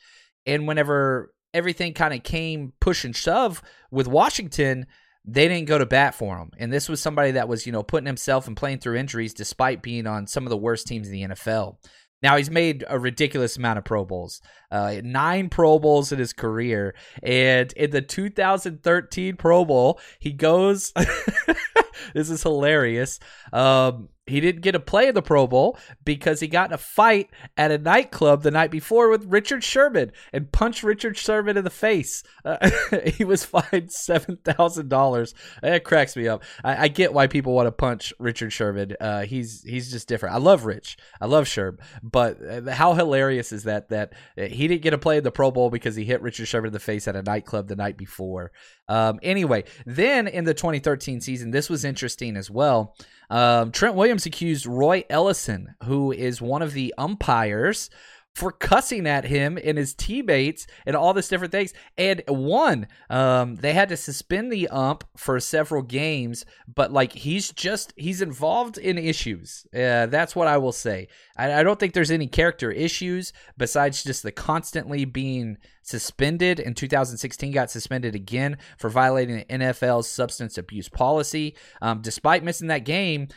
And 0.47 0.67
whenever 0.67 1.35
everything 1.55 1.95
kind 1.95 2.15
of 2.15 2.23
came 2.23 2.73
push 2.81 3.05
and 3.05 3.15
shove 3.15 3.63
with 3.91 4.07
Washington, 4.07 4.87
they 5.25 5.49
didn't 5.49 5.69
go 5.69 5.79
to 5.79 5.87
bat 5.87 6.15
for 6.15 6.37
him. 6.37 6.51
And 6.59 6.73
this 6.73 6.89
was 6.89 7.01
somebody 7.01 7.33
that 7.33 7.49
was, 7.49 7.67
you 7.67 7.73
know, 7.73 7.83
putting 7.83 8.07
himself 8.07 8.47
and 8.47 8.57
playing 8.57 8.79
through 8.79 8.97
injuries 8.97 9.35
despite 9.35 9.83
being 9.83 10.07
on 10.07 10.27
some 10.27 10.45
of 10.45 10.51
the 10.51 10.57
worst 10.57 10.87
teams 10.87 11.09
in 11.09 11.13
the 11.13 11.35
NFL. 11.35 11.77
Now 12.23 12.37
he's 12.37 12.51
made 12.51 12.85
a 12.89 12.99
ridiculous 12.99 13.57
amount 13.57 13.79
of 13.79 13.85
Pro 13.85 14.05
Bowls, 14.05 14.41
uh, 14.71 14.97
nine 15.03 15.49
Pro 15.49 15.79
Bowls 15.79 16.13
in 16.13 16.21
his 16.21 16.33
career, 16.33 16.95
and 17.21 17.73
in 17.73 17.91
the 17.91 18.01
2013 18.01 19.37
Pro 19.37 19.65
Bowl, 19.65 20.01
he 20.21 20.33
goes. 20.33 20.93
this 22.15 22.31
is 22.31 22.43
hilarious. 22.43 23.19
Um, 23.53 24.09
he 24.27 24.41
didn't 24.41 24.63
get 24.63 24.77
a 24.77 24.81
play 24.81 25.09
in 25.09 25.15
the 25.15 25.23
Pro 25.23 25.49
Bowl 25.49 25.77
because 26.05 26.39
he 26.39 26.47
got 26.47 26.71
in 26.71 26.75
a 26.75 26.79
fight 26.79 27.31
at 27.57 27.73
a 27.73 27.79
nightclub 27.79 28.43
the 28.43 28.53
night 28.53 28.71
before 28.71 29.09
with 29.09 29.25
Richard 29.25 29.65
Sherman 29.65 30.13
and 30.33 30.53
punched 30.53 30.85
Richard 30.85 31.17
Sherman 31.17 31.57
in 31.57 31.65
the 31.65 31.71
face. 31.71 32.23
Uh, 32.45 32.71
he 33.07 33.25
was 33.25 33.45
fined 33.45 33.91
seven 33.91 34.37
thousand 34.45 34.89
dollars. 34.89 35.35
It 35.63 35.83
cracks 35.83 36.15
me 36.15 36.29
up. 36.29 36.45
I, 36.63 36.85
I, 36.85 36.89
get 36.89 37.13
why 37.13 37.27
people 37.27 37.53
want 37.53 37.67
to 37.67 37.73
punch 37.73 38.13
Richard 38.21 38.53
Sherman. 38.53 38.95
Uh, 39.01 39.23
he's 39.23 39.63
he's 39.65 39.91
just 39.91 40.07
different. 40.07 40.37
I 40.37 40.39
love 40.39 40.67
Rich. 40.67 40.99
I 41.21 41.27
love 41.27 41.47
Sherb. 41.47 41.81
But 42.03 42.39
uh, 42.45 42.71
how 42.71 42.95
hilarious 42.95 43.51
is 43.51 43.65
that? 43.65 43.89
That 43.89 44.13
he 44.37 44.69
didn't 44.69 44.83
get 44.83 44.95
a 44.95 44.99
play 44.99 45.19
in 45.19 45.25
the 45.25 45.33
Pro 45.33 45.51
Bowl 45.51 45.69
because 45.69 45.97
he 45.97 46.05
hit 46.05 46.23
Richard 46.23 46.47
Sherman 46.47 46.69
in 46.69 46.73
the 46.73 46.81
face 46.81 47.09
at 47.09 47.17
a 47.17 47.23
nightclub 47.23 47.67
the 47.67 47.77
night 47.77 47.97
before. 47.97 48.53
Um, 48.89 49.19
anyway, 49.23 49.65
then 49.87 50.29
in 50.29 50.45
the 50.45 50.55
2013 50.55 51.21
season, 51.21 51.51
this 51.51 51.71
was 51.71 51.85
interesting 51.85 52.37
as 52.37 52.51
well. 52.51 52.95
Um, 53.33 53.73
Trent 53.73 53.95
Williams 53.95 54.27
accused 54.27 54.67
Roy 54.67 55.05
Ellison, 55.09 55.75
who 55.85 56.13
is 56.13 56.43
one 56.43 56.61
of 56.61 56.75
the 56.75 56.93
umpires, 56.99 57.89
for 58.35 58.51
cussing 58.51 59.07
at 59.07 59.27
him 59.27 59.59
and 59.63 59.77
his 59.77 59.95
teammates 59.95 60.67
and 60.87 60.97
all 60.97 61.13
this 61.13 61.29
different 61.29 61.53
things. 61.53 61.75
And 61.99 62.23
one, 62.27 62.87
um, 63.11 63.57
they 63.57 63.75
had 63.75 63.91
to 63.91 63.97
suspend 63.97 64.51
the 64.51 64.69
ump 64.69 65.05
for 65.17 65.39
several 65.39 65.83
games, 65.83 66.45
but 66.73 66.93
like 66.93 67.13
he's 67.13 67.53
just 67.53 67.93
he's 67.97 68.23
involved 68.23 68.79
in 68.79 68.97
issues. 68.97 69.67
Uh, 69.75 70.07
that's 70.07 70.35
what 70.35 70.49
I 70.49 70.57
will 70.57 70.73
say. 70.73 71.09
I, 71.37 71.61
I 71.61 71.63
don't 71.63 71.79
think 71.79 71.93
there's 71.93 72.11
any 72.11 72.27
character 72.27 72.71
issues 72.71 73.33
besides 73.59 74.03
just 74.03 74.23
the 74.23 74.33
constantly 74.33 75.05
being 75.05 75.59
suspended. 75.83 76.59
In 76.59 76.75
2016, 76.75 77.53
got 77.53 77.71
suspended 77.71 78.15
again 78.15 78.57
for 78.79 78.89
violating 78.89 79.37
the 79.37 79.45
NFL's 79.45 80.09
substance 80.09 80.57
abuse 80.57 80.89
policy. 80.89 81.55
Um, 81.83 82.01
despite 82.01 82.45
missing 82.45 82.69
that 82.69 82.85
game, 82.85 83.29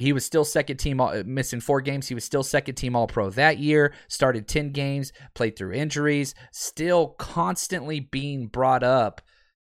he 0.00 0.12
was 0.12 0.24
still 0.24 0.44
second 0.44 0.78
team, 0.78 1.00
all, 1.00 1.10
uh, 1.10 1.22
missing 1.26 1.60
four 1.60 1.80
games. 1.80 2.08
He 2.08 2.14
was 2.14 2.24
still 2.24 2.42
second 2.42 2.76
team 2.76 2.96
All 2.96 3.06
Pro 3.06 3.30
that 3.30 3.58
year. 3.58 3.92
Started 4.08 4.48
10 4.48 4.70
games, 4.70 5.12
played 5.34 5.56
through 5.56 5.72
injuries, 5.72 6.34
still 6.52 7.08
constantly 7.18 8.00
being 8.00 8.46
brought 8.46 8.82
up 8.82 9.20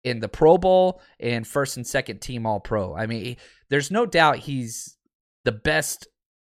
in 0.03 0.19
the 0.19 0.29
Pro 0.29 0.57
Bowl 0.57 1.01
and 1.19 1.47
first 1.47 1.77
and 1.77 1.87
second 1.87 2.19
team 2.19 2.45
All 2.45 2.59
Pro. 2.59 2.95
I 2.95 3.07
mean, 3.07 3.37
there's 3.69 3.89
no 3.89 4.05
doubt 4.05 4.39
he's 4.39 4.97
the 5.45 5.51
best 5.51 6.07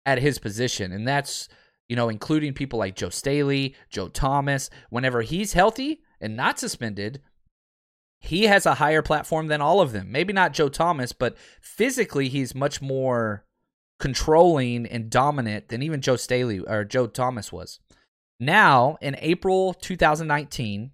at 0.06 0.22
his 0.22 0.38
position. 0.38 0.92
And 0.92 1.06
that's, 1.06 1.48
you 1.88 1.96
know, 1.96 2.08
including 2.08 2.54
people 2.54 2.78
like 2.78 2.96
Joe 2.96 3.10
Staley, 3.10 3.74
Joe 3.90 4.08
Thomas. 4.08 4.70
Whenever 4.90 5.22
he's 5.22 5.52
healthy 5.52 6.00
and 6.20 6.36
not 6.36 6.58
suspended, 6.58 7.20
he 8.20 8.44
has 8.44 8.64
a 8.64 8.74
higher 8.74 9.02
platform 9.02 9.48
than 9.48 9.60
all 9.60 9.80
of 9.80 9.92
them. 9.92 10.10
Maybe 10.10 10.32
not 10.32 10.54
Joe 10.54 10.68
Thomas, 10.68 11.12
but 11.12 11.36
physically 11.60 12.28
he's 12.28 12.54
much 12.54 12.80
more 12.80 13.45
controlling 13.98 14.86
and 14.86 15.10
dominant 15.10 15.68
than 15.68 15.82
even 15.82 16.00
Joe 16.00 16.16
Staley 16.16 16.60
or 16.60 16.84
Joe 16.84 17.06
Thomas 17.06 17.52
was. 17.52 17.80
Now, 18.38 18.98
in 19.00 19.16
April 19.20 19.74
2019, 19.74 20.90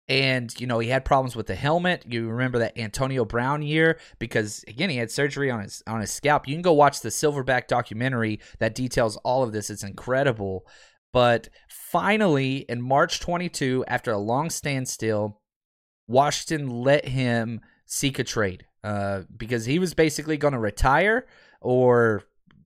and 0.09 0.59
you 0.59 0.67
know 0.67 0.79
he 0.79 0.89
had 0.89 1.05
problems 1.05 1.37
with 1.37 1.49
the 1.49 1.55
helmet. 1.55 2.07
You 2.09 2.31
remember 2.31 2.61
that 2.61 2.79
Antonio 2.79 3.27
Brown 3.27 3.61
year 3.61 3.99
because 4.19 4.65
again 4.69 4.89
he 4.89 4.97
had 4.97 5.11
surgery 5.11 5.51
on 5.51 5.61
his 5.61 5.83
on 5.87 6.01
his 6.01 6.13
scalp. 6.13 6.49
You 6.49 6.55
can 6.55 6.63
go 6.63 6.73
watch 6.73 7.01
the 7.01 7.11
Silverback 7.11 7.67
documentary 7.67 8.41
that 8.59 8.75
details 8.75 9.19
all 9.19 9.43
of 9.43 9.53
this. 9.53 9.69
It's 9.69 9.85
incredible. 9.85 10.65
But 11.13 11.49
finally, 12.01 12.59
in 12.69 12.83
March 12.83 13.21
22, 13.21 13.87
after 13.89 14.13
a 14.13 14.19
long 14.19 14.51
standstill, 14.51 15.41
Washington 16.07 16.69
let 16.69 17.09
him 17.09 17.63
seek 17.87 18.19
a 18.19 18.25
trade 18.25 18.67
uh, 18.85 19.23
because 19.35 19.65
he 19.65 19.79
was 19.79 19.95
basically 19.95 20.37
going 20.37 20.53
to 20.53 20.59
retire 20.59 21.27
or 21.63 22.23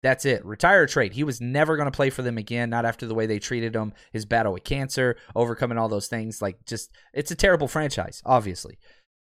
that's 0.03 0.25
it. 0.25 0.45
Retire 0.45 0.85
trade. 0.85 1.13
He 1.13 1.23
was 1.23 1.41
never 1.41 1.75
going 1.75 1.87
to 1.91 1.95
play 1.95 2.11
for 2.11 2.21
them 2.21 2.37
again, 2.37 2.69
not 2.69 2.85
after 2.85 3.07
the 3.07 3.15
way 3.15 3.25
they 3.25 3.39
treated 3.39 3.75
him, 3.75 3.93
his 4.13 4.25
battle 4.25 4.53
with 4.53 4.63
cancer, 4.63 5.15
overcoming 5.35 5.79
all 5.79 5.89
those 5.89 6.07
things. 6.07 6.39
Like, 6.39 6.63
just, 6.67 6.91
it's 7.15 7.31
a 7.31 7.35
terrible 7.35 7.67
franchise, 7.67 8.21
obviously. 8.23 8.77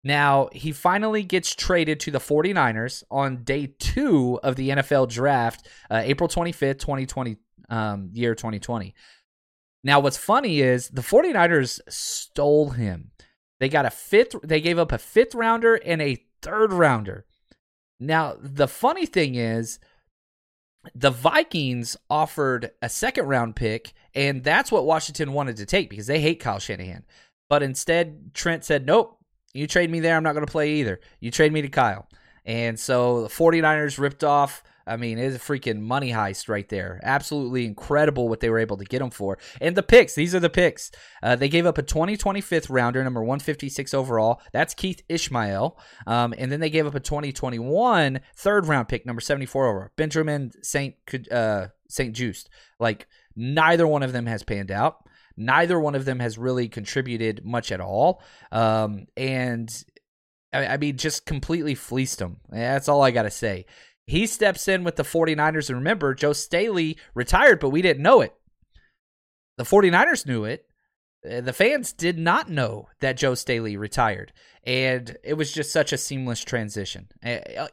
Now, 0.04 0.50
he 0.52 0.72
finally 0.72 1.22
gets 1.22 1.54
traded 1.54 2.00
to 2.00 2.12
the 2.12 2.18
49ers 2.18 3.04
on 3.12 3.44
day 3.44 3.76
two 3.78 4.40
of 4.42 4.56
the 4.56 4.70
NFL 4.70 5.10
draft, 5.10 5.68
uh, 5.92 6.02
April 6.04 6.28
25th, 6.28 6.80
2020, 6.80 7.38
um, 7.70 8.10
year 8.12 8.34
2020. 8.34 8.96
Now, 9.84 10.00
what's 10.00 10.18
funny 10.18 10.62
is 10.62 10.90
the 10.90 11.02
49ers 11.02 11.80
stole 11.90 12.72
him. 12.72 13.12
They 13.60 13.70
got 13.70 13.86
a 13.86 13.90
fifth, 13.90 14.36
they 14.44 14.62
gave 14.62 14.80
up 14.80 14.92
a 14.92 14.98
fifth 14.98 15.36
rounder 15.36 15.76
and 15.76 16.02
a 16.02 16.24
third 16.42 16.72
rounder. 16.72 17.26
Now, 18.00 18.36
the 18.40 18.68
funny 18.68 19.06
thing 19.06 19.36
is, 19.36 19.80
the 20.94 21.12
Vikings 21.12 21.96
offered 22.10 22.72
a 22.82 22.90
second 22.90 23.26
round 23.28 23.56
pick, 23.56 23.94
and 24.14 24.44
that's 24.44 24.72
what 24.72 24.86
Washington 24.86 25.32
wanted 25.32 25.58
to 25.58 25.66
take 25.66 25.90
because 25.90 26.08
they 26.08 26.20
hate 26.20 26.42
Kyle 26.42 26.60
Shanahan. 26.60 27.06
But 27.50 27.64
instead, 27.64 28.34
Trent 28.34 28.66
said, 28.66 28.86
Nope, 28.86 29.18
you 29.54 29.68
trade 29.68 29.90
me 29.90 30.00
there. 30.00 30.18
I'm 30.18 30.24
not 30.24 30.34
going 30.34 30.46
to 30.46 30.52
play 30.52 30.74
either. 30.74 31.00
You 31.20 31.32
trade 31.32 31.54
me 31.54 31.62
to 31.62 31.70
Kyle. 31.70 32.08
And 32.46 32.78
so 32.78 33.22
the 33.22 33.30
49ers 33.30 33.98
ripped 33.98 34.24
off 34.24 34.64
I 34.86 34.98
mean, 34.98 35.18
it's 35.18 35.36
a 35.36 35.40
freaking 35.40 35.80
money 35.80 36.12
heist 36.12 36.50
right 36.50 36.68
there. 36.68 37.00
Absolutely 37.04 37.66
incredible 37.66 38.28
what 38.28 38.42
they 38.42 38.50
were 38.50 38.60
able 38.60 38.78
to 38.78 38.86
get 38.86 39.02
him 39.02 39.10
for. 39.10 39.38
And 39.62 39.76
the 39.76 39.84
picks, 39.84 40.16
these 40.16 40.36
are 40.36 40.40
the 40.40 40.50
picks. 40.50 40.92
Uh, 41.22 41.36
they 41.36 41.50
gave 41.50 41.66
up 41.66 41.78
a 41.78 41.84
2025th 41.84 42.68
rounder, 42.70 43.04
number 43.04 43.22
156 43.22 43.94
overall. 43.94 44.42
That's 44.52 44.74
Keith 44.74 45.02
Ismael. 45.08 45.78
Um, 46.06 46.34
and 46.38 46.52
then 46.52 46.60
they 46.60 46.70
gave 46.70 46.86
up 46.86 46.96
a 46.96 47.00
2021 47.00 48.20
third 48.36 48.68
round 48.68 48.88
pick, 48.88 49.06
number 49.06 49.22
74 49.22 49.68
overall, 49.68 49.90
Benjamin 49.96 50.52
St. 50.62 50.96
Uh, 51.32 51.68
St-Juste. 51.88 52.50
Like, 52.80 53.08
neither 53.36 53.88
one 53.88 54.04
of 54.04 54.14
them 54.14 54.26
has 54.26 54.44
panned 54.44 54.72
out. 54.72 54.98
Neither 55.38 55.80
one 55.80 55.96
of 55.96 56.06
them 56.06 56.20
has 56.20 56.38
really 56.38 56.68
contributed 56.68 57.44
much 57.44 57.72
at 57.72 57.82
all. 57.82 58.22
Um, 58.52 59.06
and 59.18 59.70
I, 60.54 60.68
I 60.68 60.78
mean, 60.78 60.98
just 60.98 61.26
completely 61.26 61.76
fleeced 61.76 62.20
them. 62.20 62.38
That's 62.50 62.88
all 62.88 63.02
I 63.02 63.12
got 63.12 63.24
to 63.24 63.32
say. 63.32 63.66
He 64.06 64.28
steps 64.28 64.68
in 64.68 64.84
with 64.84 64.96
the 64.96 65.04
49ers. 65.04 65.70
And 65.70 65.78
remember, 65.78 66.14
Joe 66.14 66.34
Staley 66.34 66.98
retired, 67.14 67.60
but 67.60 67.70
we 67.70 67.82
didn't 67.82 68.04
know 68.04 68.22
it. 68.22 68.34
The 69.58 69.64
49ers 69.64 70.26
knew 70.26 70.46
it. 70.46 70.66
Uh, 71.30 71.40
the 71.40 71.54
fans 71.54 71.94
did 71.94 72.18
not 72.18 72.50
know 72.50 72.90
that 73.00 73.18
Joe 73.18 73.36
Staley 73.36 73.78
retired. 73.78 74.34
And 74.66 75.18
it 75.24 75.36
was 75.36 75.54
just 75.54 75.72
such 75.72 75.94
a 75.94 75.98
seamless 75.98 76.44
transition. 76.44 77.08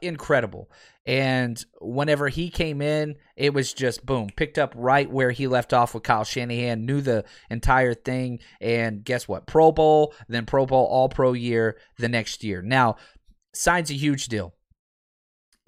Incredible. 0.01 0.71
And 1.07 1.65
whenever 1.81 2.29
he 2.29 2.51
came 2.51 2.83
in, 2.83 3.17
it 3.37 3.55
was 3.55 3.73
just 3.73 4.05
boom, 4.05 4.29
picked 4.37 4.59
up 4.59 4.73
right 4.77 5.11
where 5.11 5.31
he 5.31 5.47
left 5.47 5.73
off 5.73 5.95
with 5.95 6.03
Kyle 6.03 6.25
Shanahan, 6.25 6.85
knew 6.85 7.01
the 7.01 7.25
entire 7.49 7.95
thing. 7.95 8.41
And 8.61 9.05
guess 9.05 9.27
what? 9.27 9.47
Pro 9.47 9.73
Bowl, 9.73 10.15
then 10.29 10.47
Pro 10.47 10.67
Bowl, 10.67 10.87
All 10.87 11.09
Pro 11.09 11.33
year 11.33 11.79
the 11.99 12.09
next 12.09 12.45
year. 12.45 12.61
Now, 12.61 12.97
signs 13.53 13.91
a 13.91 13.95
huge 13.95 14.27
deal 14.29 14.55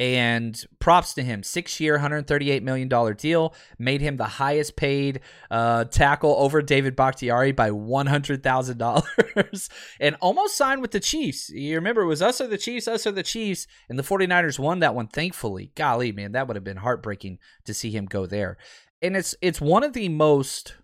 and 0.02 0.62
props 0.80 1.14
to 1.14 1.22
him. 1.22 1.44
Six 1.44 1.78
year, 1.78 1.96
$138 1.96 2.62
million 2.62 2.88
deal 3.14 3.54
made 3.78 4.00
him 4.00 4.16
the 4.16 4.24
highest 4.24 4.74
paid 4.74 5.20
uh, 5.48 5.84
tackle 5.84 6.34
over 6.38 6.60
David 6.60 6.96
Bakhtiari 6.96 7.52
by 7.52 7.70
$100,000 7.70 9.68
and 10.00 10.16
almost 10.20 10.56
signed 10.56 10.82
with 10.82 10.90
the 10.90 10.98
Chiefs. 10.98 11.50
You 11.50 11.76
remember, 11.76 12.02
it 12.02 12.06
was 12.06 12.20
us 12.20 12.40
or 12.40 12.48
the 12.48 12.58
Chiefs, 12.58 12.88
us 12.88 13.06
or 13.06 13.12
the 13.12 13.22
Chiefs, 13.22 13.68
and 13.88 13.96
the 13.96 14.02
49ers 14.02 14.58
won 14.58 14.80
that 14.80 14.96
one, 14.96 15.06
thankfully. 15.06 15.70
Golly, 15.76 16.10
man, 16.10 16.32
that 16.32 16.48
would 16.48 16.56
have 16.56 16.64
been 16.64 16.78
heartbreaking 16.78 17.38
to 17.64 17.72
see 17.72 17.92
him 17.92 18.06
go 18.06 18.26
there. 18.26 18.56
And 19.02 19.16
it's 19.16 19.36
it's 19.40 19.60
one 19.60 19.84
of 19.84 19.92
the 19.92 20.08
most 20.08 20.74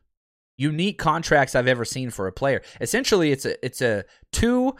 unique 0.56 0.98
contracts 0.98 1.56
I've 1.56 1.66
ever 1.66 1.84
seen 1.84 2.10
for 2.10 2.28
a 2.28 2.32
player. 2.32 2.62
Essentially, 2.80 3.32
it's 3.32 3.44
a 3.44 3.66
it's 3.66 3.82
a 3.82 4.04
two 4.30 4.76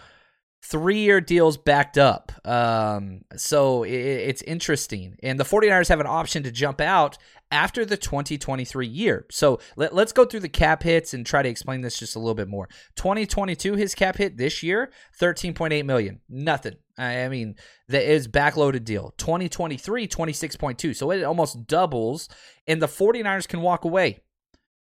three 0.62 0.98
year 0.98 1.20
deals 1.20 1.56
backed 1.56 1.98
up. 1.98 2.32
Um, 2.46 3.22
so 3.36 3.84
it, 3.84 3.92
it's 3.92 4.42
interesting. 4.42 5.16
And 5.22 5.38
the 5.38 5.44
49ers 5.44 5.88
have 5.88 6.00
an 6.00 6.06
option 6.06 6.42
to 6.42 6.50
jump 6.50 6.80
out 6.80 7.18
after 7.50 7.84
the 7.84 7.96
2023 7.96 8.86
year. 8.86 9.26
So 9.30 9.60
let, 9.76 9.92
us 9.92 10.12
go 10.12 10.24
through 10.24 10.40
the 10.40 10.48
cap 10.48 10.82
hits 10.82 11.14
and 11.14 11.24
try 11.24 11.42
to 11.42 11.48
explain 11.48 11.80
this 11.80 11.98
just 11.98 12.16
a 12.16 12.18
little 12.18 12.34
bit 12.34 12.48
more. 12.48 12.68
2022, 12.96 13.74
his 13.74 13.94
cap 13.94 14.16
hit 14.16 14.36
this 14.36 14.62
year, 14.62 14.90
13.8 15.18 15.84
million. 15.84 16.20
Nothing. 16.28 16.74
I 16.98 17.28
mean, 17.28 17.54
that 17.88 18.02
is 18.02 18.26
backloaded 18.26 18.84
deal. 18.84 19.14
2023, 19.18 20.08
26.2. 20.08 20.96
So 20.96 21.10
it 21.12 21.22
almost 21.22 21.66
doubles, 21.66 22.28
and 22.66 22.82
the 22.82 22.88
49ers 22.88 23.46
can 23.46 23.60
walk 23.60 23.84
away. 23.84 24.18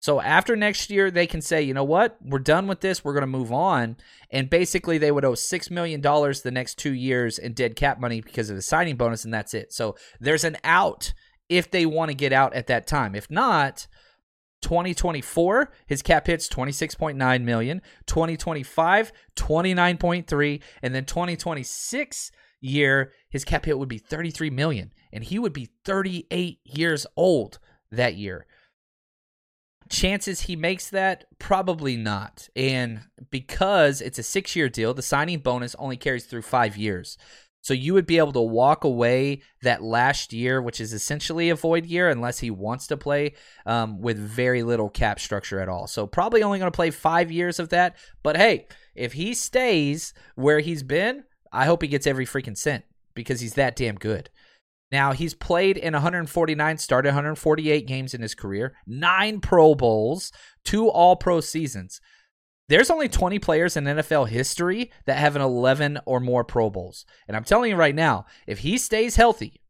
So 0.01 0.21
after 0.21 0.55
next 0.55 0.91
year, 0.91 1.11
they 1.11 1.27
can 1.27 1.41
say, 1.41 1.63
you 1.63 1.75
know 1.75 1.85
what, 1.85 2.17
we're 2.23 2.39
done 2.39 2.69
with 2.69 2.81
this. 2.81 3.05
We're 3.05 3.15
going 3.15 3.23
to 3.23 3.27
move 3.27 3.53
on. 3.53 3.97
And 4.31 4.49
basically, 4.49 4.99
they 4.99 5.11
would 5.11 5.25
owe 5.25 5.33
$6 5.33 5.71
million 5.71 6.01
the 6.01 6.51
next 6.53 6.79
two 6.79 6.93
years 6.93 7.39
in 7.39 7.53
dead 7.53 7.75
cap 7.75 7.99
money 7.99 8.21
because 8.21 8.49
of 8.49 8.57
the 8.57 8.63
signing 8.63 8.97
bonus, 8.97 9.25
and 9.25 9.35
that's 9.35 9.55
it. 9.55 9.73
So 9.73 9.97
there's 10.21 10.45
an 10.45 10.57
out 10.63 11.13
if 11.49 11.71
they 11.71 11.85
want 11.85 12.11
to 12.11 12.15
get 12.15 12.33
out 12.33 12.55
at 12.55 12.69
that 12.69 12.87
time. 12.87 13.15
If 13.15 13.31
not, 13.31 13.89
2024 14.61 15.71
his 15.87 16.03
cap 16.03 16.27
hits 16.27 16.49
26.9 16.49 17.43
million 17.45 17.81
2025 18.07 19.13
29.3 19.37 20.63
and 20.83 20.95
then 20.95 21.05
2026 21.05 22.33
year 22.61 23.13
his 23.31 23.45
cap 23.45 23.67
hit 23.67 23.79
would 23.79 23.89
be 23.89 23.99
33 23.99 24.51
million 24.51 24.93
and 25.13 25.23
he 25.23 25.39
would 25.39 25.53
be 25.53 25.71
38 25.85 26.59
years 26.65 27.07
old 27.17 27.61
that 27.93 28.17
year 28.17 28.47
chances 29.91 30.43
he 30.43 30.57
makes 30.57 30.91
that? 30.91 31.25
Probably 31.39 31.97
not. 31.97 32.49
And 32.55 33.01
because 33.31 34.01
it's 34.01 34.19
a 34.19 34.23
six 34.23 34.55
year 34.57 34.69
deal 34.69 34.95
the 34.95 35.03
signing 35.03 35.41
bonus 35.41 35.75
only 35.77 35.97
carries 35.97 36.27
through 36.27 36.43
five 36.43 36.77
years. 36.77 37.19
So 37.61 37.75
you 37.75 37.93
would 37.95 38.07
be 38.07 38.19
able 38.19 38.33
to 38.33 38.41
walk 38.41 38.85
away 38.85 39.43
that 39.63 39.83
last 39.83 40.33
year 40.33 40.63
which 40.63 40.81
is 40.81 40.93
essentially 40.93 41.51
a 41.51 41.55
void 41.57 41.87
year 41.87 42.09
unless 42.09 42.39
he 42.39 42.51
wants 42.51 42.87
to 42.87 42.97
play 42.97 43.35
um, 43.67 44.01
with 44.01 44.19
very 44.19 44.63
little 44.63 44.89
cap 44.89 45.21
structure 45.21 45.61
at 45.61 45.69
all. 45.69 45.87
So 45.87 46.07
probably 46.07 46.43
only 46.43 46.59
going 46.59 46.71
to 46.71 46.77
play 46.77 46.91
five 46.91 47.31
years 47.31 47.59
of 47.59 47.71
that. 47.71 47.97
But 48.23 48.37
hey 48.37 48.67
if 48.99 49.13
he 49.13 49.33
stays 49.33 50.13
where 50.35 50.61
he's 50.61 50.83
been 50.83 51.25
i 51.53 51.65
hope 51.65 51.81
he 51.81 51.89
gets 51.89 52.07
every 52.07 52.27
freaking 52.27 52.57
cent 52.57 52.85
because 53.15 53.41
he's 53.41 53.55
that 53.55 53.77
damn 53.77 53.95
good 53.95 54.29
now, 54.91 55.13
he's 55.13 55.35
played 55.35 55.77
in 55.77 55.93
149, 55.93 56.79
started 56.79 57.09
148 57.09 57.87
games 57.87 58.15
in 58.15 58.23
his 58.23 58.35
career, 58.35 58.75
nine 58.87 59.41
Pro 59.41 59.75
Bowls, 59.75 60.33
two 60.65 60.89
All 60.89 61.17
Pro 61.17 61.41
seasons. 61.41 62.01
There's 62.69 62.91
only 62.91 63.09
20 63.09 63.39
players 63.39 63.77
in 63.77 63.85
NFL 63.85 64.29
history 64.29 64.91
that 65.07 65.19
have 65.19 65.37
an 65.37 65.43
11 65.43 66.01
or 66.07 66.21
more 66.21 66.45
Pro 66.45 66.71
Bowls. 66.71 67.05
And 67.27 67.37
I'm 67.37 67.45
telling 67.45 67.71
you 67.71 67.77
right 67.77 67.95
now, 67.95 68.27
if 68.47 68.59
he 68.61 68.79
stays 68.79 69.17
healthy, 69.17 69.61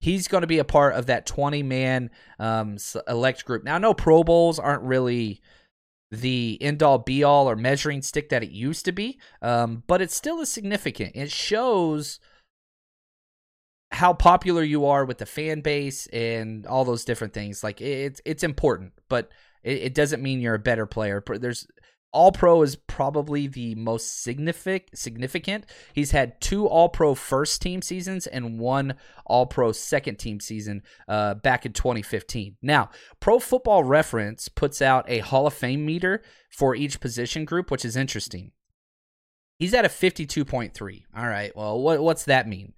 he's 0.00 0.28
going 0.28 0.40
to 0.42 0.48
be 0.48 0.58
a 0.58 0.64
part 0.64 0.94
of 0.94 1.06
that 1.06 1.26
20 1.26 1.62
man 1.62 2.10
um, 2.38 2.76
elect 3.08 3.44
group. 3.44 3.64
Now, 3.64 3.78
no 3.78 3.94
Pro 3.94 4.22
Bowls 4.22 4.58
aren't 4.58 4.82
really 4.82 5.40
the 6.10 6.58
end 6.60 6.82
all 6.82 6.98
be 6.98 7.24
all 7.24 7.48
or 7.48 7.56
measuring 7.56 8.02
stick 8.02 8.28
that 8.28 8.42
it 8.42 8.50
used 8.50 8.84
to 8.84 8.92
be, 8.92 9.18
um, 9.40 9.82
but 9.86 10.02
it's 10.02 10.14
still 10.14 10.40
is 10.40 10.50
significant. 10.50 11.12
It 11.14 11.30
shows 11.30 12.20
how 13.92 14.14
popular 14.14 14.62
you 14.62 14.86
are 14.86 15.04
with 15.04 15.18
the 15.18 15.26
fan 15.26 15.60
base 15.60 16.06
and 16.08 16.66
all 16.66 16.84
those 16.84 17.04
different 17.04 17.34
things. 17.34 17.62
Like 17.62 17.80
it's 17.80 18.20
it's 18.24 18.42
important, 18.42 18.92
but 19.08 19.30
it, 19.62 19.78
it 19.78 19.94
doesn't 19.94 20.22
mean 20.22 20.40
you're 20.40 20.54
a 20.54 20.58
better 20.58 20.86
player. 20.86 21.22
There's 21.26 21.66
all 22.12 22.30
Pro 22.30 22.62
is 22.62 22.76
probably 22.76 23.46
the 23.46 23.74
most 23.74 24.22
significant. 24.22 24.96
Significant. 24.96 25.66
He's 25.94 26.10
had 26.10 26.40
two 26.40 26.66
All 26.66 26.88
Pro 26.88 27.14
first 27.14 27.62
team 27.62 27.80
seasons 27.82 28.26
and 28.26 28.58
one 28.58 28.94
All 29.24 29.46
Pro 29.46 29.72
second 29.72 30.16
team 30.16 30.38
season 30.40 30.82
uh, 31.08 31.34
back 31.34 31.64
in 31.64 31.72
2015. 31.72 32.56
Now, 32.60 32.90
Pro 33.20 33.38
Football 33.38 33.84
Reference 33.84 34.48
puts 34.48 34.82
out 34.82 35.08
a 35.08 35.20
Hall 35.20 35.46
of 35.46 35.54
Fame 35.54 35.86
meter 35.86 36.22
for 36.50 36.74
each 36.74 37.00
position 37.00 37.44
group, 37.44 37.70
which 37.70 37.84
is 37.84 37.96
interesting. 37.96 38.52
He's 39.58 39.74
at 39.74 39.84
a 39.84 39.88
52.3. 39.88 41.02
All 41.16 41.26
right. 41.26 41.54
Well, 41.56 41.80
what 41.80 42.02
what's 42.02 42.24
that 42.24 42.48
mean? 42.48 42.74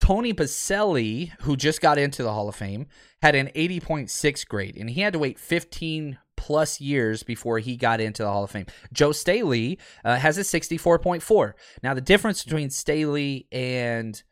Tony 0.00 0.32
Boselli, 0.32 1.32
who 1.40 1.56
just 1.56 1.80
got 1.80 1.98
into 1.98 2.22
the 2.22 2.32
Hall 2.32 2.48
of 2.48 2.54
Fame, 2.54 2.86
had 3.22 3.34
an 3.34 3.48
80.6 3.54 4.46
grade, 4.46 4.76
and 4.76 4.90
he 4.90 5.00
had 5.00 5.12
to 5.14 5.18
wait 5.18 5.38
15 5.38 6.18
plus 6.36 6.80
years 6.80 7.22
before 7.22 7.58
he 7.58 7.76
got 7.76 8.00
into 8.00 8.22
the 8.22 8.30
Hall 8.30 8.44
of 8.44 8.50
Fame. 8.50 8.66
Joe 8.92 9.12
Staley 9.12 9.78
uh, 10.04 10.16
has 10.16 10.38
a 10.38 10.42
64.4. 10.42 11.52
Now, 11.82 11.94
the 11.94 12.00
difference 12.00 12.44
between 12.44 12.70
Staley 12.70 13.46
and 13.50 14.22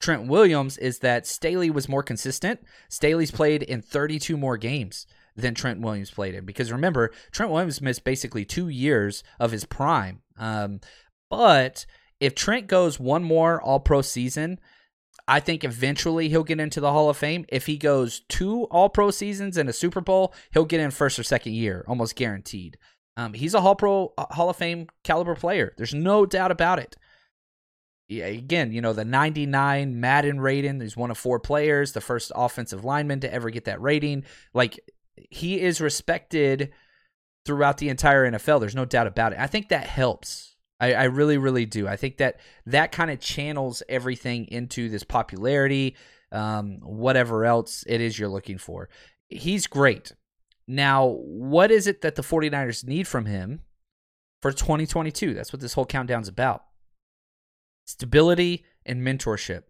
Trent 0.00 0.26
Williams 0.26 0.78
is 0.78 1.00
that 1.00 1.26
Staley 1.26 1.70
was 1.70 1.88
more 1.88 2.02
consistent. 2.02 2.60
Staley's 2.88 3.30
played 3.30 3.62
in 3.62 3.82
32 3.82 4.36
more 4.36 4.56
games 4.56 5.06
than 5.36 5.54
Trent 5.54 5.80
Williams 5.80 6.10
played 6.10 6.34
in. 6.34 6.44
Because 6.44 6.72
remember, 6.72 7.10
Trent 7.32 7.52
Williams 7.52 7.82
missed 7.82 8.04
basically 8.04 8.44
two 8.44 8.68
years 8.68 9.22
of 9.38 9.52
his 9.52 9.64
prime. 9.64 10.22
Um, 10.38 10.80
but 11.28 11.84
if 12.18 12.34
Trent 12.34 12.66
goes 12.66 12.98
one 12.98 13.22
more 13.22 13.60
All 13.60 13.80
Pro 13.80 14.02
season, 14.02 14.58
I 15.28 15.40
think 15.40 15.64
eventually 15.64 16.28
he'll 16.28 16.44
get 16.44 16.60
into 16.60 16.80
the 16.80 16.92
Hall 16.92 17.08
of 17.08 17.16
Fame. 17.16 17.44
If 17.48 17.66
he 17.66 17.76
goes 17.76 18.20
two 18.28 18.64
All 18.64 18.88
Pro 18.88 19.10
seasons 19.10 19.56
and 19.56 19.68
a 19.68 19.72
Super 19.72 20.00
Bowl, 20.00 20.34
he'll 20.52 20.64
get 20.64 20.80
in 20.80 20.90
first 20.90 21.18
or 21.18 21.22
second 21.22 21.54
year, 21.54 21.84
almost 21.86 22.16
guaranteed. 22.16 22.78
Um, 23.16 23.34
he's 23.34 23.54
a 23.54 23.60
Hall 23.60 23.76
Pro 23.76 24.12
uh, 24.16 24.26
Hall 24.30 24.50
of 24.50 24.56
Fame 24.56 24.88
caliber 25.04 25.34
player. 25.34 25.72
There's 25.76 25.94
no 25.94 26.26
doubt 26.26 26.50
about 26.50 26.78
it. 26.78 26.96
Yeah, 28.08 28.26
again, 28.26 28.72
you 28.72 28.80
know 28.80 28.92
the 28.92 29.04
99 29.04 30.00
Madden 30.00 30.40
rating. 30.40 30.80
He's 30.80 30.96
one 30.96 31.10
of 31.10 31.18
four 31.18 31.38
players, 31.38 31.92
the 31.92 32.00
first 32.00 32.32
offensive 32.34 32.84
lineman 32.84 33.20
to 33.20 33.32
ever 33.32 33.50
get 33.50 33.66
that 33.66 33.80
rating. 33.80 34.24
Like 34.52 34.80
he 35.30 35.60
is 35.60 35.80
respected 35.80 36.72
throughout 37.44 37.78
the 37.78 37.88
entire 37.88 38.30
NFL. 38.30 38.60
There's 38.60 38.74
no 38.74 38.84
doubt 38.84 39.06
about 39.06 39.32
it. 39.32 39.38
I 39.38 39.46
think 39.46 39.68
that 39.68 39.86
helps 39.86 40.49
I, 40.80 40.94
I 40.94 41.04
really, 41.04 41.38
really 41.38 41.66
do. 41.66 41.86
I 41.86 41.96
think 41.96 42.16
that 42.16 42.40
that 42.66 42.90
kind 42.92 43.10
of 43.10 43.20
channels 43.20 43.82
everything 43.88 44.46
into 44.48 44.88
this 44.88 45.04
popularity, 45.04 45.96
um, 46.32 46.78
whatever 46.82 47.44
else 47.44 47.84
it 47.86 48.00
is 48.00 48.18
you're 48.18 48.28
looking 48.28 48.58
for. 48.58 48.88
He's 49.28 49.66
great. 49.66 50.12
Now, 50.66 51.06
what 51.06 51.70
is 51.70 51.86
it 51.86 52.00
that 52.02 52.14
the 52.14 52.22
49ers 52.22 52.86
need 52.86 53.06
from 53.06 53.26
him 53.26 53.60
for 54.40 54.52
2022? 54.52 55.34
That's 55.34 55.52
what 55.52 55.60
this 55.60 55.74
whole 55.74 55.86
countdown's 55.86 56.28
about 56.28 56.64
stability 57.84 58.64
and 58.86 59.02
mentorship. 59.02 59.64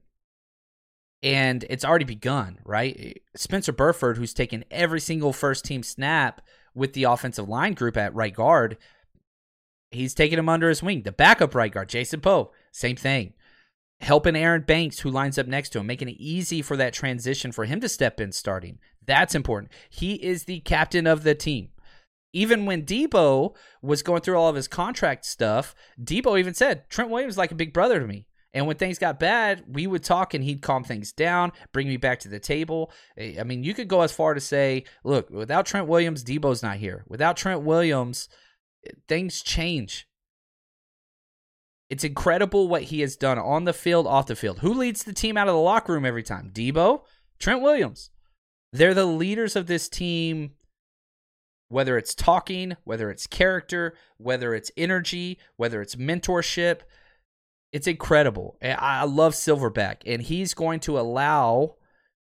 and 1.22 1.64
it's 1.68 1.84
already 1.84 2.04
begun, 2.04 2.58
right? 2.64 3.20
Spencer 3.36 3.72
Burford, 3.72 4.16
who's 4.16 4.32
taken 4.34 4.64
every 4.70 5.00
single 5.00 5.32
first 5.32 5.64
team 5.64 5.82
snap 5.82 6.40
with 6.74 6.92
the 6.94 7.04
offensive 7.04 7.48
line 7.48 7.74
group 7.74 7.96
at 7.96 8.14
right 8.14 8.34
guard, 8.34 8.78
he's 9.90 10.14
taking 10.14 10.38
him 10.38 10.48
under 10.48 10.68
his 10.68 10.82
wing. 10.82 11.02
The 11.02 11.12
backup 11.12 11.54
right 11.54 11.72
guard, 11.72 11.88
Jason 11.88 12.20
Poe, 12.20 12.52
same 12.72 12.96
thing. 12.96 13.34
Helping 14.00 14.36
Aaron 14.36 14.62
Banks, 14.62 15.00
who 15.00 15.10
lines 15.10 15.38
up 15.38 15.46
next 15.46 15.70
to 15.70 15.78
him, 15.78 15.86
making 15.86 16.08
it 16.08 16.16
easy 16.18 16.62
for 16.62 16.76
that 16.76 16.94
transition 16.94 17.52
for 17.52 17.66
him 17.66 17.80
to 17.80 17.88
step 17.88 18.20
in 18.20 18.32
starting. 18.32 18.78
That's 19.04 19.34
important. 19.34 19.72
He 19.90 20.14
is 20.14 20.44
the 20.44 20.60
captain 20.60 21.06
of 21.06 21.22
the 21.22 21.34
team. 21.34 21.70
Even 22.32 22.64
when 22.64 22.84
Deebo 22.84 23.56
was 23.82 24.02
going 24.02 24.22
through 24.22 24.38
all 24.38 24.48
of 24.48 24.56
his 24.56 24.68
contract 24.68 25.26
stuff, 25.26 25.74
Deebo 26.02 26.38
even 26.38 26.54
said, 26.54 26.88
Trent 26.88 27.10
Williams 27.10 27.34
is 27.34 27.38
like 27.38 27.50
a 27.50 27.56
big 27.56 27.72
brother 27.72 28.00
to 28.00 28.06
me. 28.06 28.26
And 28.52 28.66
when 28.66 28.76
things 28.76 28.98
got 28.98 29.20
bad, 29.20 29.64
we 29.68 29.86
would 29.86 30.02
talk 30.02 30.34
and 30.34 30.42
he'd 30.42 30.62
calm 30.62 30.82
things 30.82 31.12
down, 31.12 31.52
bring 31.72 31.88
me 31.88 31.96
back 31.96 32.20
to 32.20 32.28
the 32.28 32.40
table. 32.40 32.90
Eh, 33.16 33.36
I 33.38 33.44
mean, 33.44 33.62
you 33.62 33.74
could 33.74 33.88
go 33.88 34.02
as 34.02 34.12
far 34.12 34.34
to 34.34 34.40
say, 34.40 34.84
look, 35.04 35.30
without 35.30 35.66
Trent 35.66 35.86
Williams, 35.86 36.24
Deebo's 36.24 36.62
not 36.62 36.78
here. 36.78 37.04
Without 37.08 37.36
Trent 37.36 37.62
Williams, 37.62 38.28
things 39.08 39.42
change. 39.42 40.06
It's 41.88 42.04
incredible 42.04 42.68
what 42.68 42.84
he 42.84 43.00
has 43.00 43.16
done 43.16 43.38
on 43.38 43.64
the 43.64 43.72
field, 43.72 44.06
off 44.06 44.26
the 44.26 44.36
field. 44.36 44.60
Who 44.60 44.72
leads 44.72 45.02
the 45.02 45.12
team 45.12 45.36
out 45.36 45.48
of 45.48 45.54
the 45.54 45.60
locker 45.60 45.92
room 45.92 46.04
every 46.04 46.22
time? 46.22 46.50
Deebo, 46.52 47.02
Trent 47.38 47.62
Williams. 47.62 48.10
They're 48.72 48.94
the 48.94 49.06
leaders 49.06 49.56
of 49.56 49.66
this 49.66 49.88
team, 49.88 50.52
whether 51.68 51.98
it's 51.98 52.14
talking, 52.14 52.76
whether 52.84 53.10
it's 53.10 53.26
character, 53.26 53.94
whether 54.18 54.54
it's 54.54 54.70
energy, 54.76 55.38
whether 55.56 55.82
it's 55.82 55.96
mentorship 55.96 56.82
it's 57.72 57.86
incredible. 57.86 58.56
I 58.62 59.04
love 59.04 59.34
Silverback, 59.34 59.98
and 60.04 60.22
he's 60.22 60.54
going 60.54 60.80
to 60.80 60.98
allow 60.98 61.76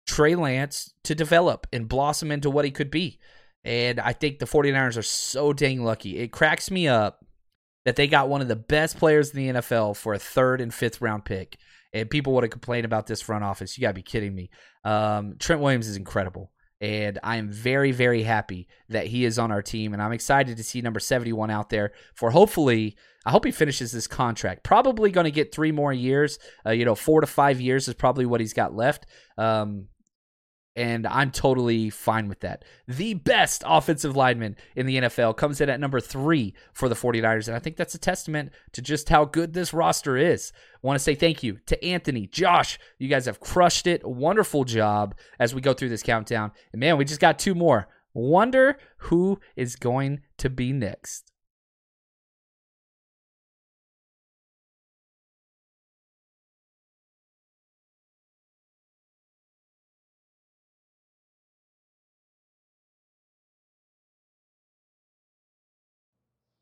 Trey 0.06 0.34
Lance 0.34 0.94
to 1.02 1.14
develop 1.14 1.66
and 1.72 1.88
blossom 1.88 2.30
into 2.30 2.50
what 2.50 2.64
he 2.64 2.70
could 2.70 2.90
be. 2.90 3.18
And 3.64 3.98
I 3.98 4.12
think 4.12 4.38
the 4.38 4.46
49ers 4.46 4.98
are 4.98 5.02
so 5.02 5.52
dang 5.52 5.82
lucky. 5.82 6.18
It 6.18 6.32
cracks 6.32 6.70
me 6.70 6.86
up 6.86 7.24
that 7.84 7.96
they 7.96 8.06
got 8.06 8.28
one 8.28 8.40
of 8.40 8.48
the 8.48 8.56
best 8.56 8.98
players 8.98 9.30
in 9.30 9.36
the 9.36 9.60
NFL 9.60 9.96
for 9.96 10.14
a 10.14 10.18
third 10.18 10.60
and 10.60 10.72
fifth 10.72 11.00
round 11.00 11.24
pick. 11.24 11.56
And 11.92 12.10
people 12.10 12.32
would 12.34 12.44
have 12.44 12.50
complained 12.50 12.84
about 12.84 13.06
this 13.06 13.22
front 13.22 13.44
office. 13.44 13.76
You 13.76 13.82
got 13.82 13.88
to 13.88 13.94
be 13.94 14.02
kidding 14.02 14.34
me. 14.34 14.50
Um, 14.84 15.36
Trent 15.38 15.62
Williams 15.62 15.88
is 15.88 15.96
incredible. 15.96 16.50
And 16.80 17.18
I 17.22 17.36
am 17.36 17.50
very, 17.50 17.92
very 17.92 18.24
happy 18.24 18.68
that 18.88 19.06
he 19.06 19.24
is 19.24 19.38
on 19.38 19.52
our 19.52 19.62
team. 19.62 19.92
And 19.92 20.02
I'm 20.02 20.12
excited 20.12 20.56
to 20.56 20.64
see 20.64 20.82
number 20.82 21.00
71 21.00 21.50
out 21.50 21.70
there 21.70 21.92
for 22.14 22.30
hopefully, 22.30 22.96
I 23.24 23.30
hope 23.30 23.44
he 23.44 23.52
finishes 23.52 23.92
this 23.92 24.06
contract. 24.06 24.64
Probably 24.64 25.10
going 25.10 25.24
to 25.24 25.30
get 25.30 25.54
three 25.54 25.72
more 25.72 25.92
years. 25.92 26.38
Uh, 26.66 26.72
you 26.72 26.84
know, 26.84 26.94
four 26.94 27.20
to 27.20 27.26
five 27.26 27.60
years 27.60 27.88
is 27.88 27.94
probably 27.94 28.26
what 28.26 28.40
he's 28.40 28.52
got 28.52 28.74
left. 28.74 29.06
Um, 29.38 29.86
and 30.76 31.06
I'm 31.06 31.30
totally 31.30 31.88
fine 31.90 32.28
with 32.28 32.40
that. 32.40 32.64
The 32.88 33.14
best 33.14 33.62
offensive 33.66 34.16
lineman 34.16 34.56
in 34.74 34.86
the 34.86 34.96
NFL 34.96 35.36
comes 35.36 35.60
in 35.60 35.68
at 35.68 35.80
number 35.80 36.00
three 36.00 36.54
for 36.72 36.88
the 36.88 36.94
49ers, 36.94 37.46
and 37.46 37.56
I 37.56 37.60
think 37.60 37.76
that's 37.76 37.94
a 37.94 37.98
testament 37.98 38.52
to 38.72 38.82
just 38.82 39.08
how 39.08 39.24
good 39.24 39.52
this 39.52 39.72
roster 39.72 40.16
is. 40.16 40.52
I 40.82 40.86
want 40.86 40.96
to 40.98 41.02
say 41.02 41.14
thank 41.14 41.42
you 41.42 41.58
to 41.66 41.84
Anthony, 41.84 42.26
Josh. 42.26 42.78
You 42.98 43.08
guys 43.08 43.26
have 43.26 43.40
crushed 43.40 43.86
it. 43.86 44.04
Wonderful 44.04 44.64
job 44.64 45.14
as 45.38 45.54
we 45.54 45.60
go 45.60 45.74
through 45.74 45.90
this 45.90 46.02
countdown. 46.02 46.52
And 46.72 46.80
man, 46.80 46.96
we 46.96 47.04
just 47.04 47.20
got 47.20 47.38
two 47.38 47.54
more. 47.54 47.86
Wonder 48.12 48.78
who 48.98 49.40
is 49.56 49.76
going 49.76 50.20
to 50.38 50.50
be 50.50 50.72
next. 50.72 51.33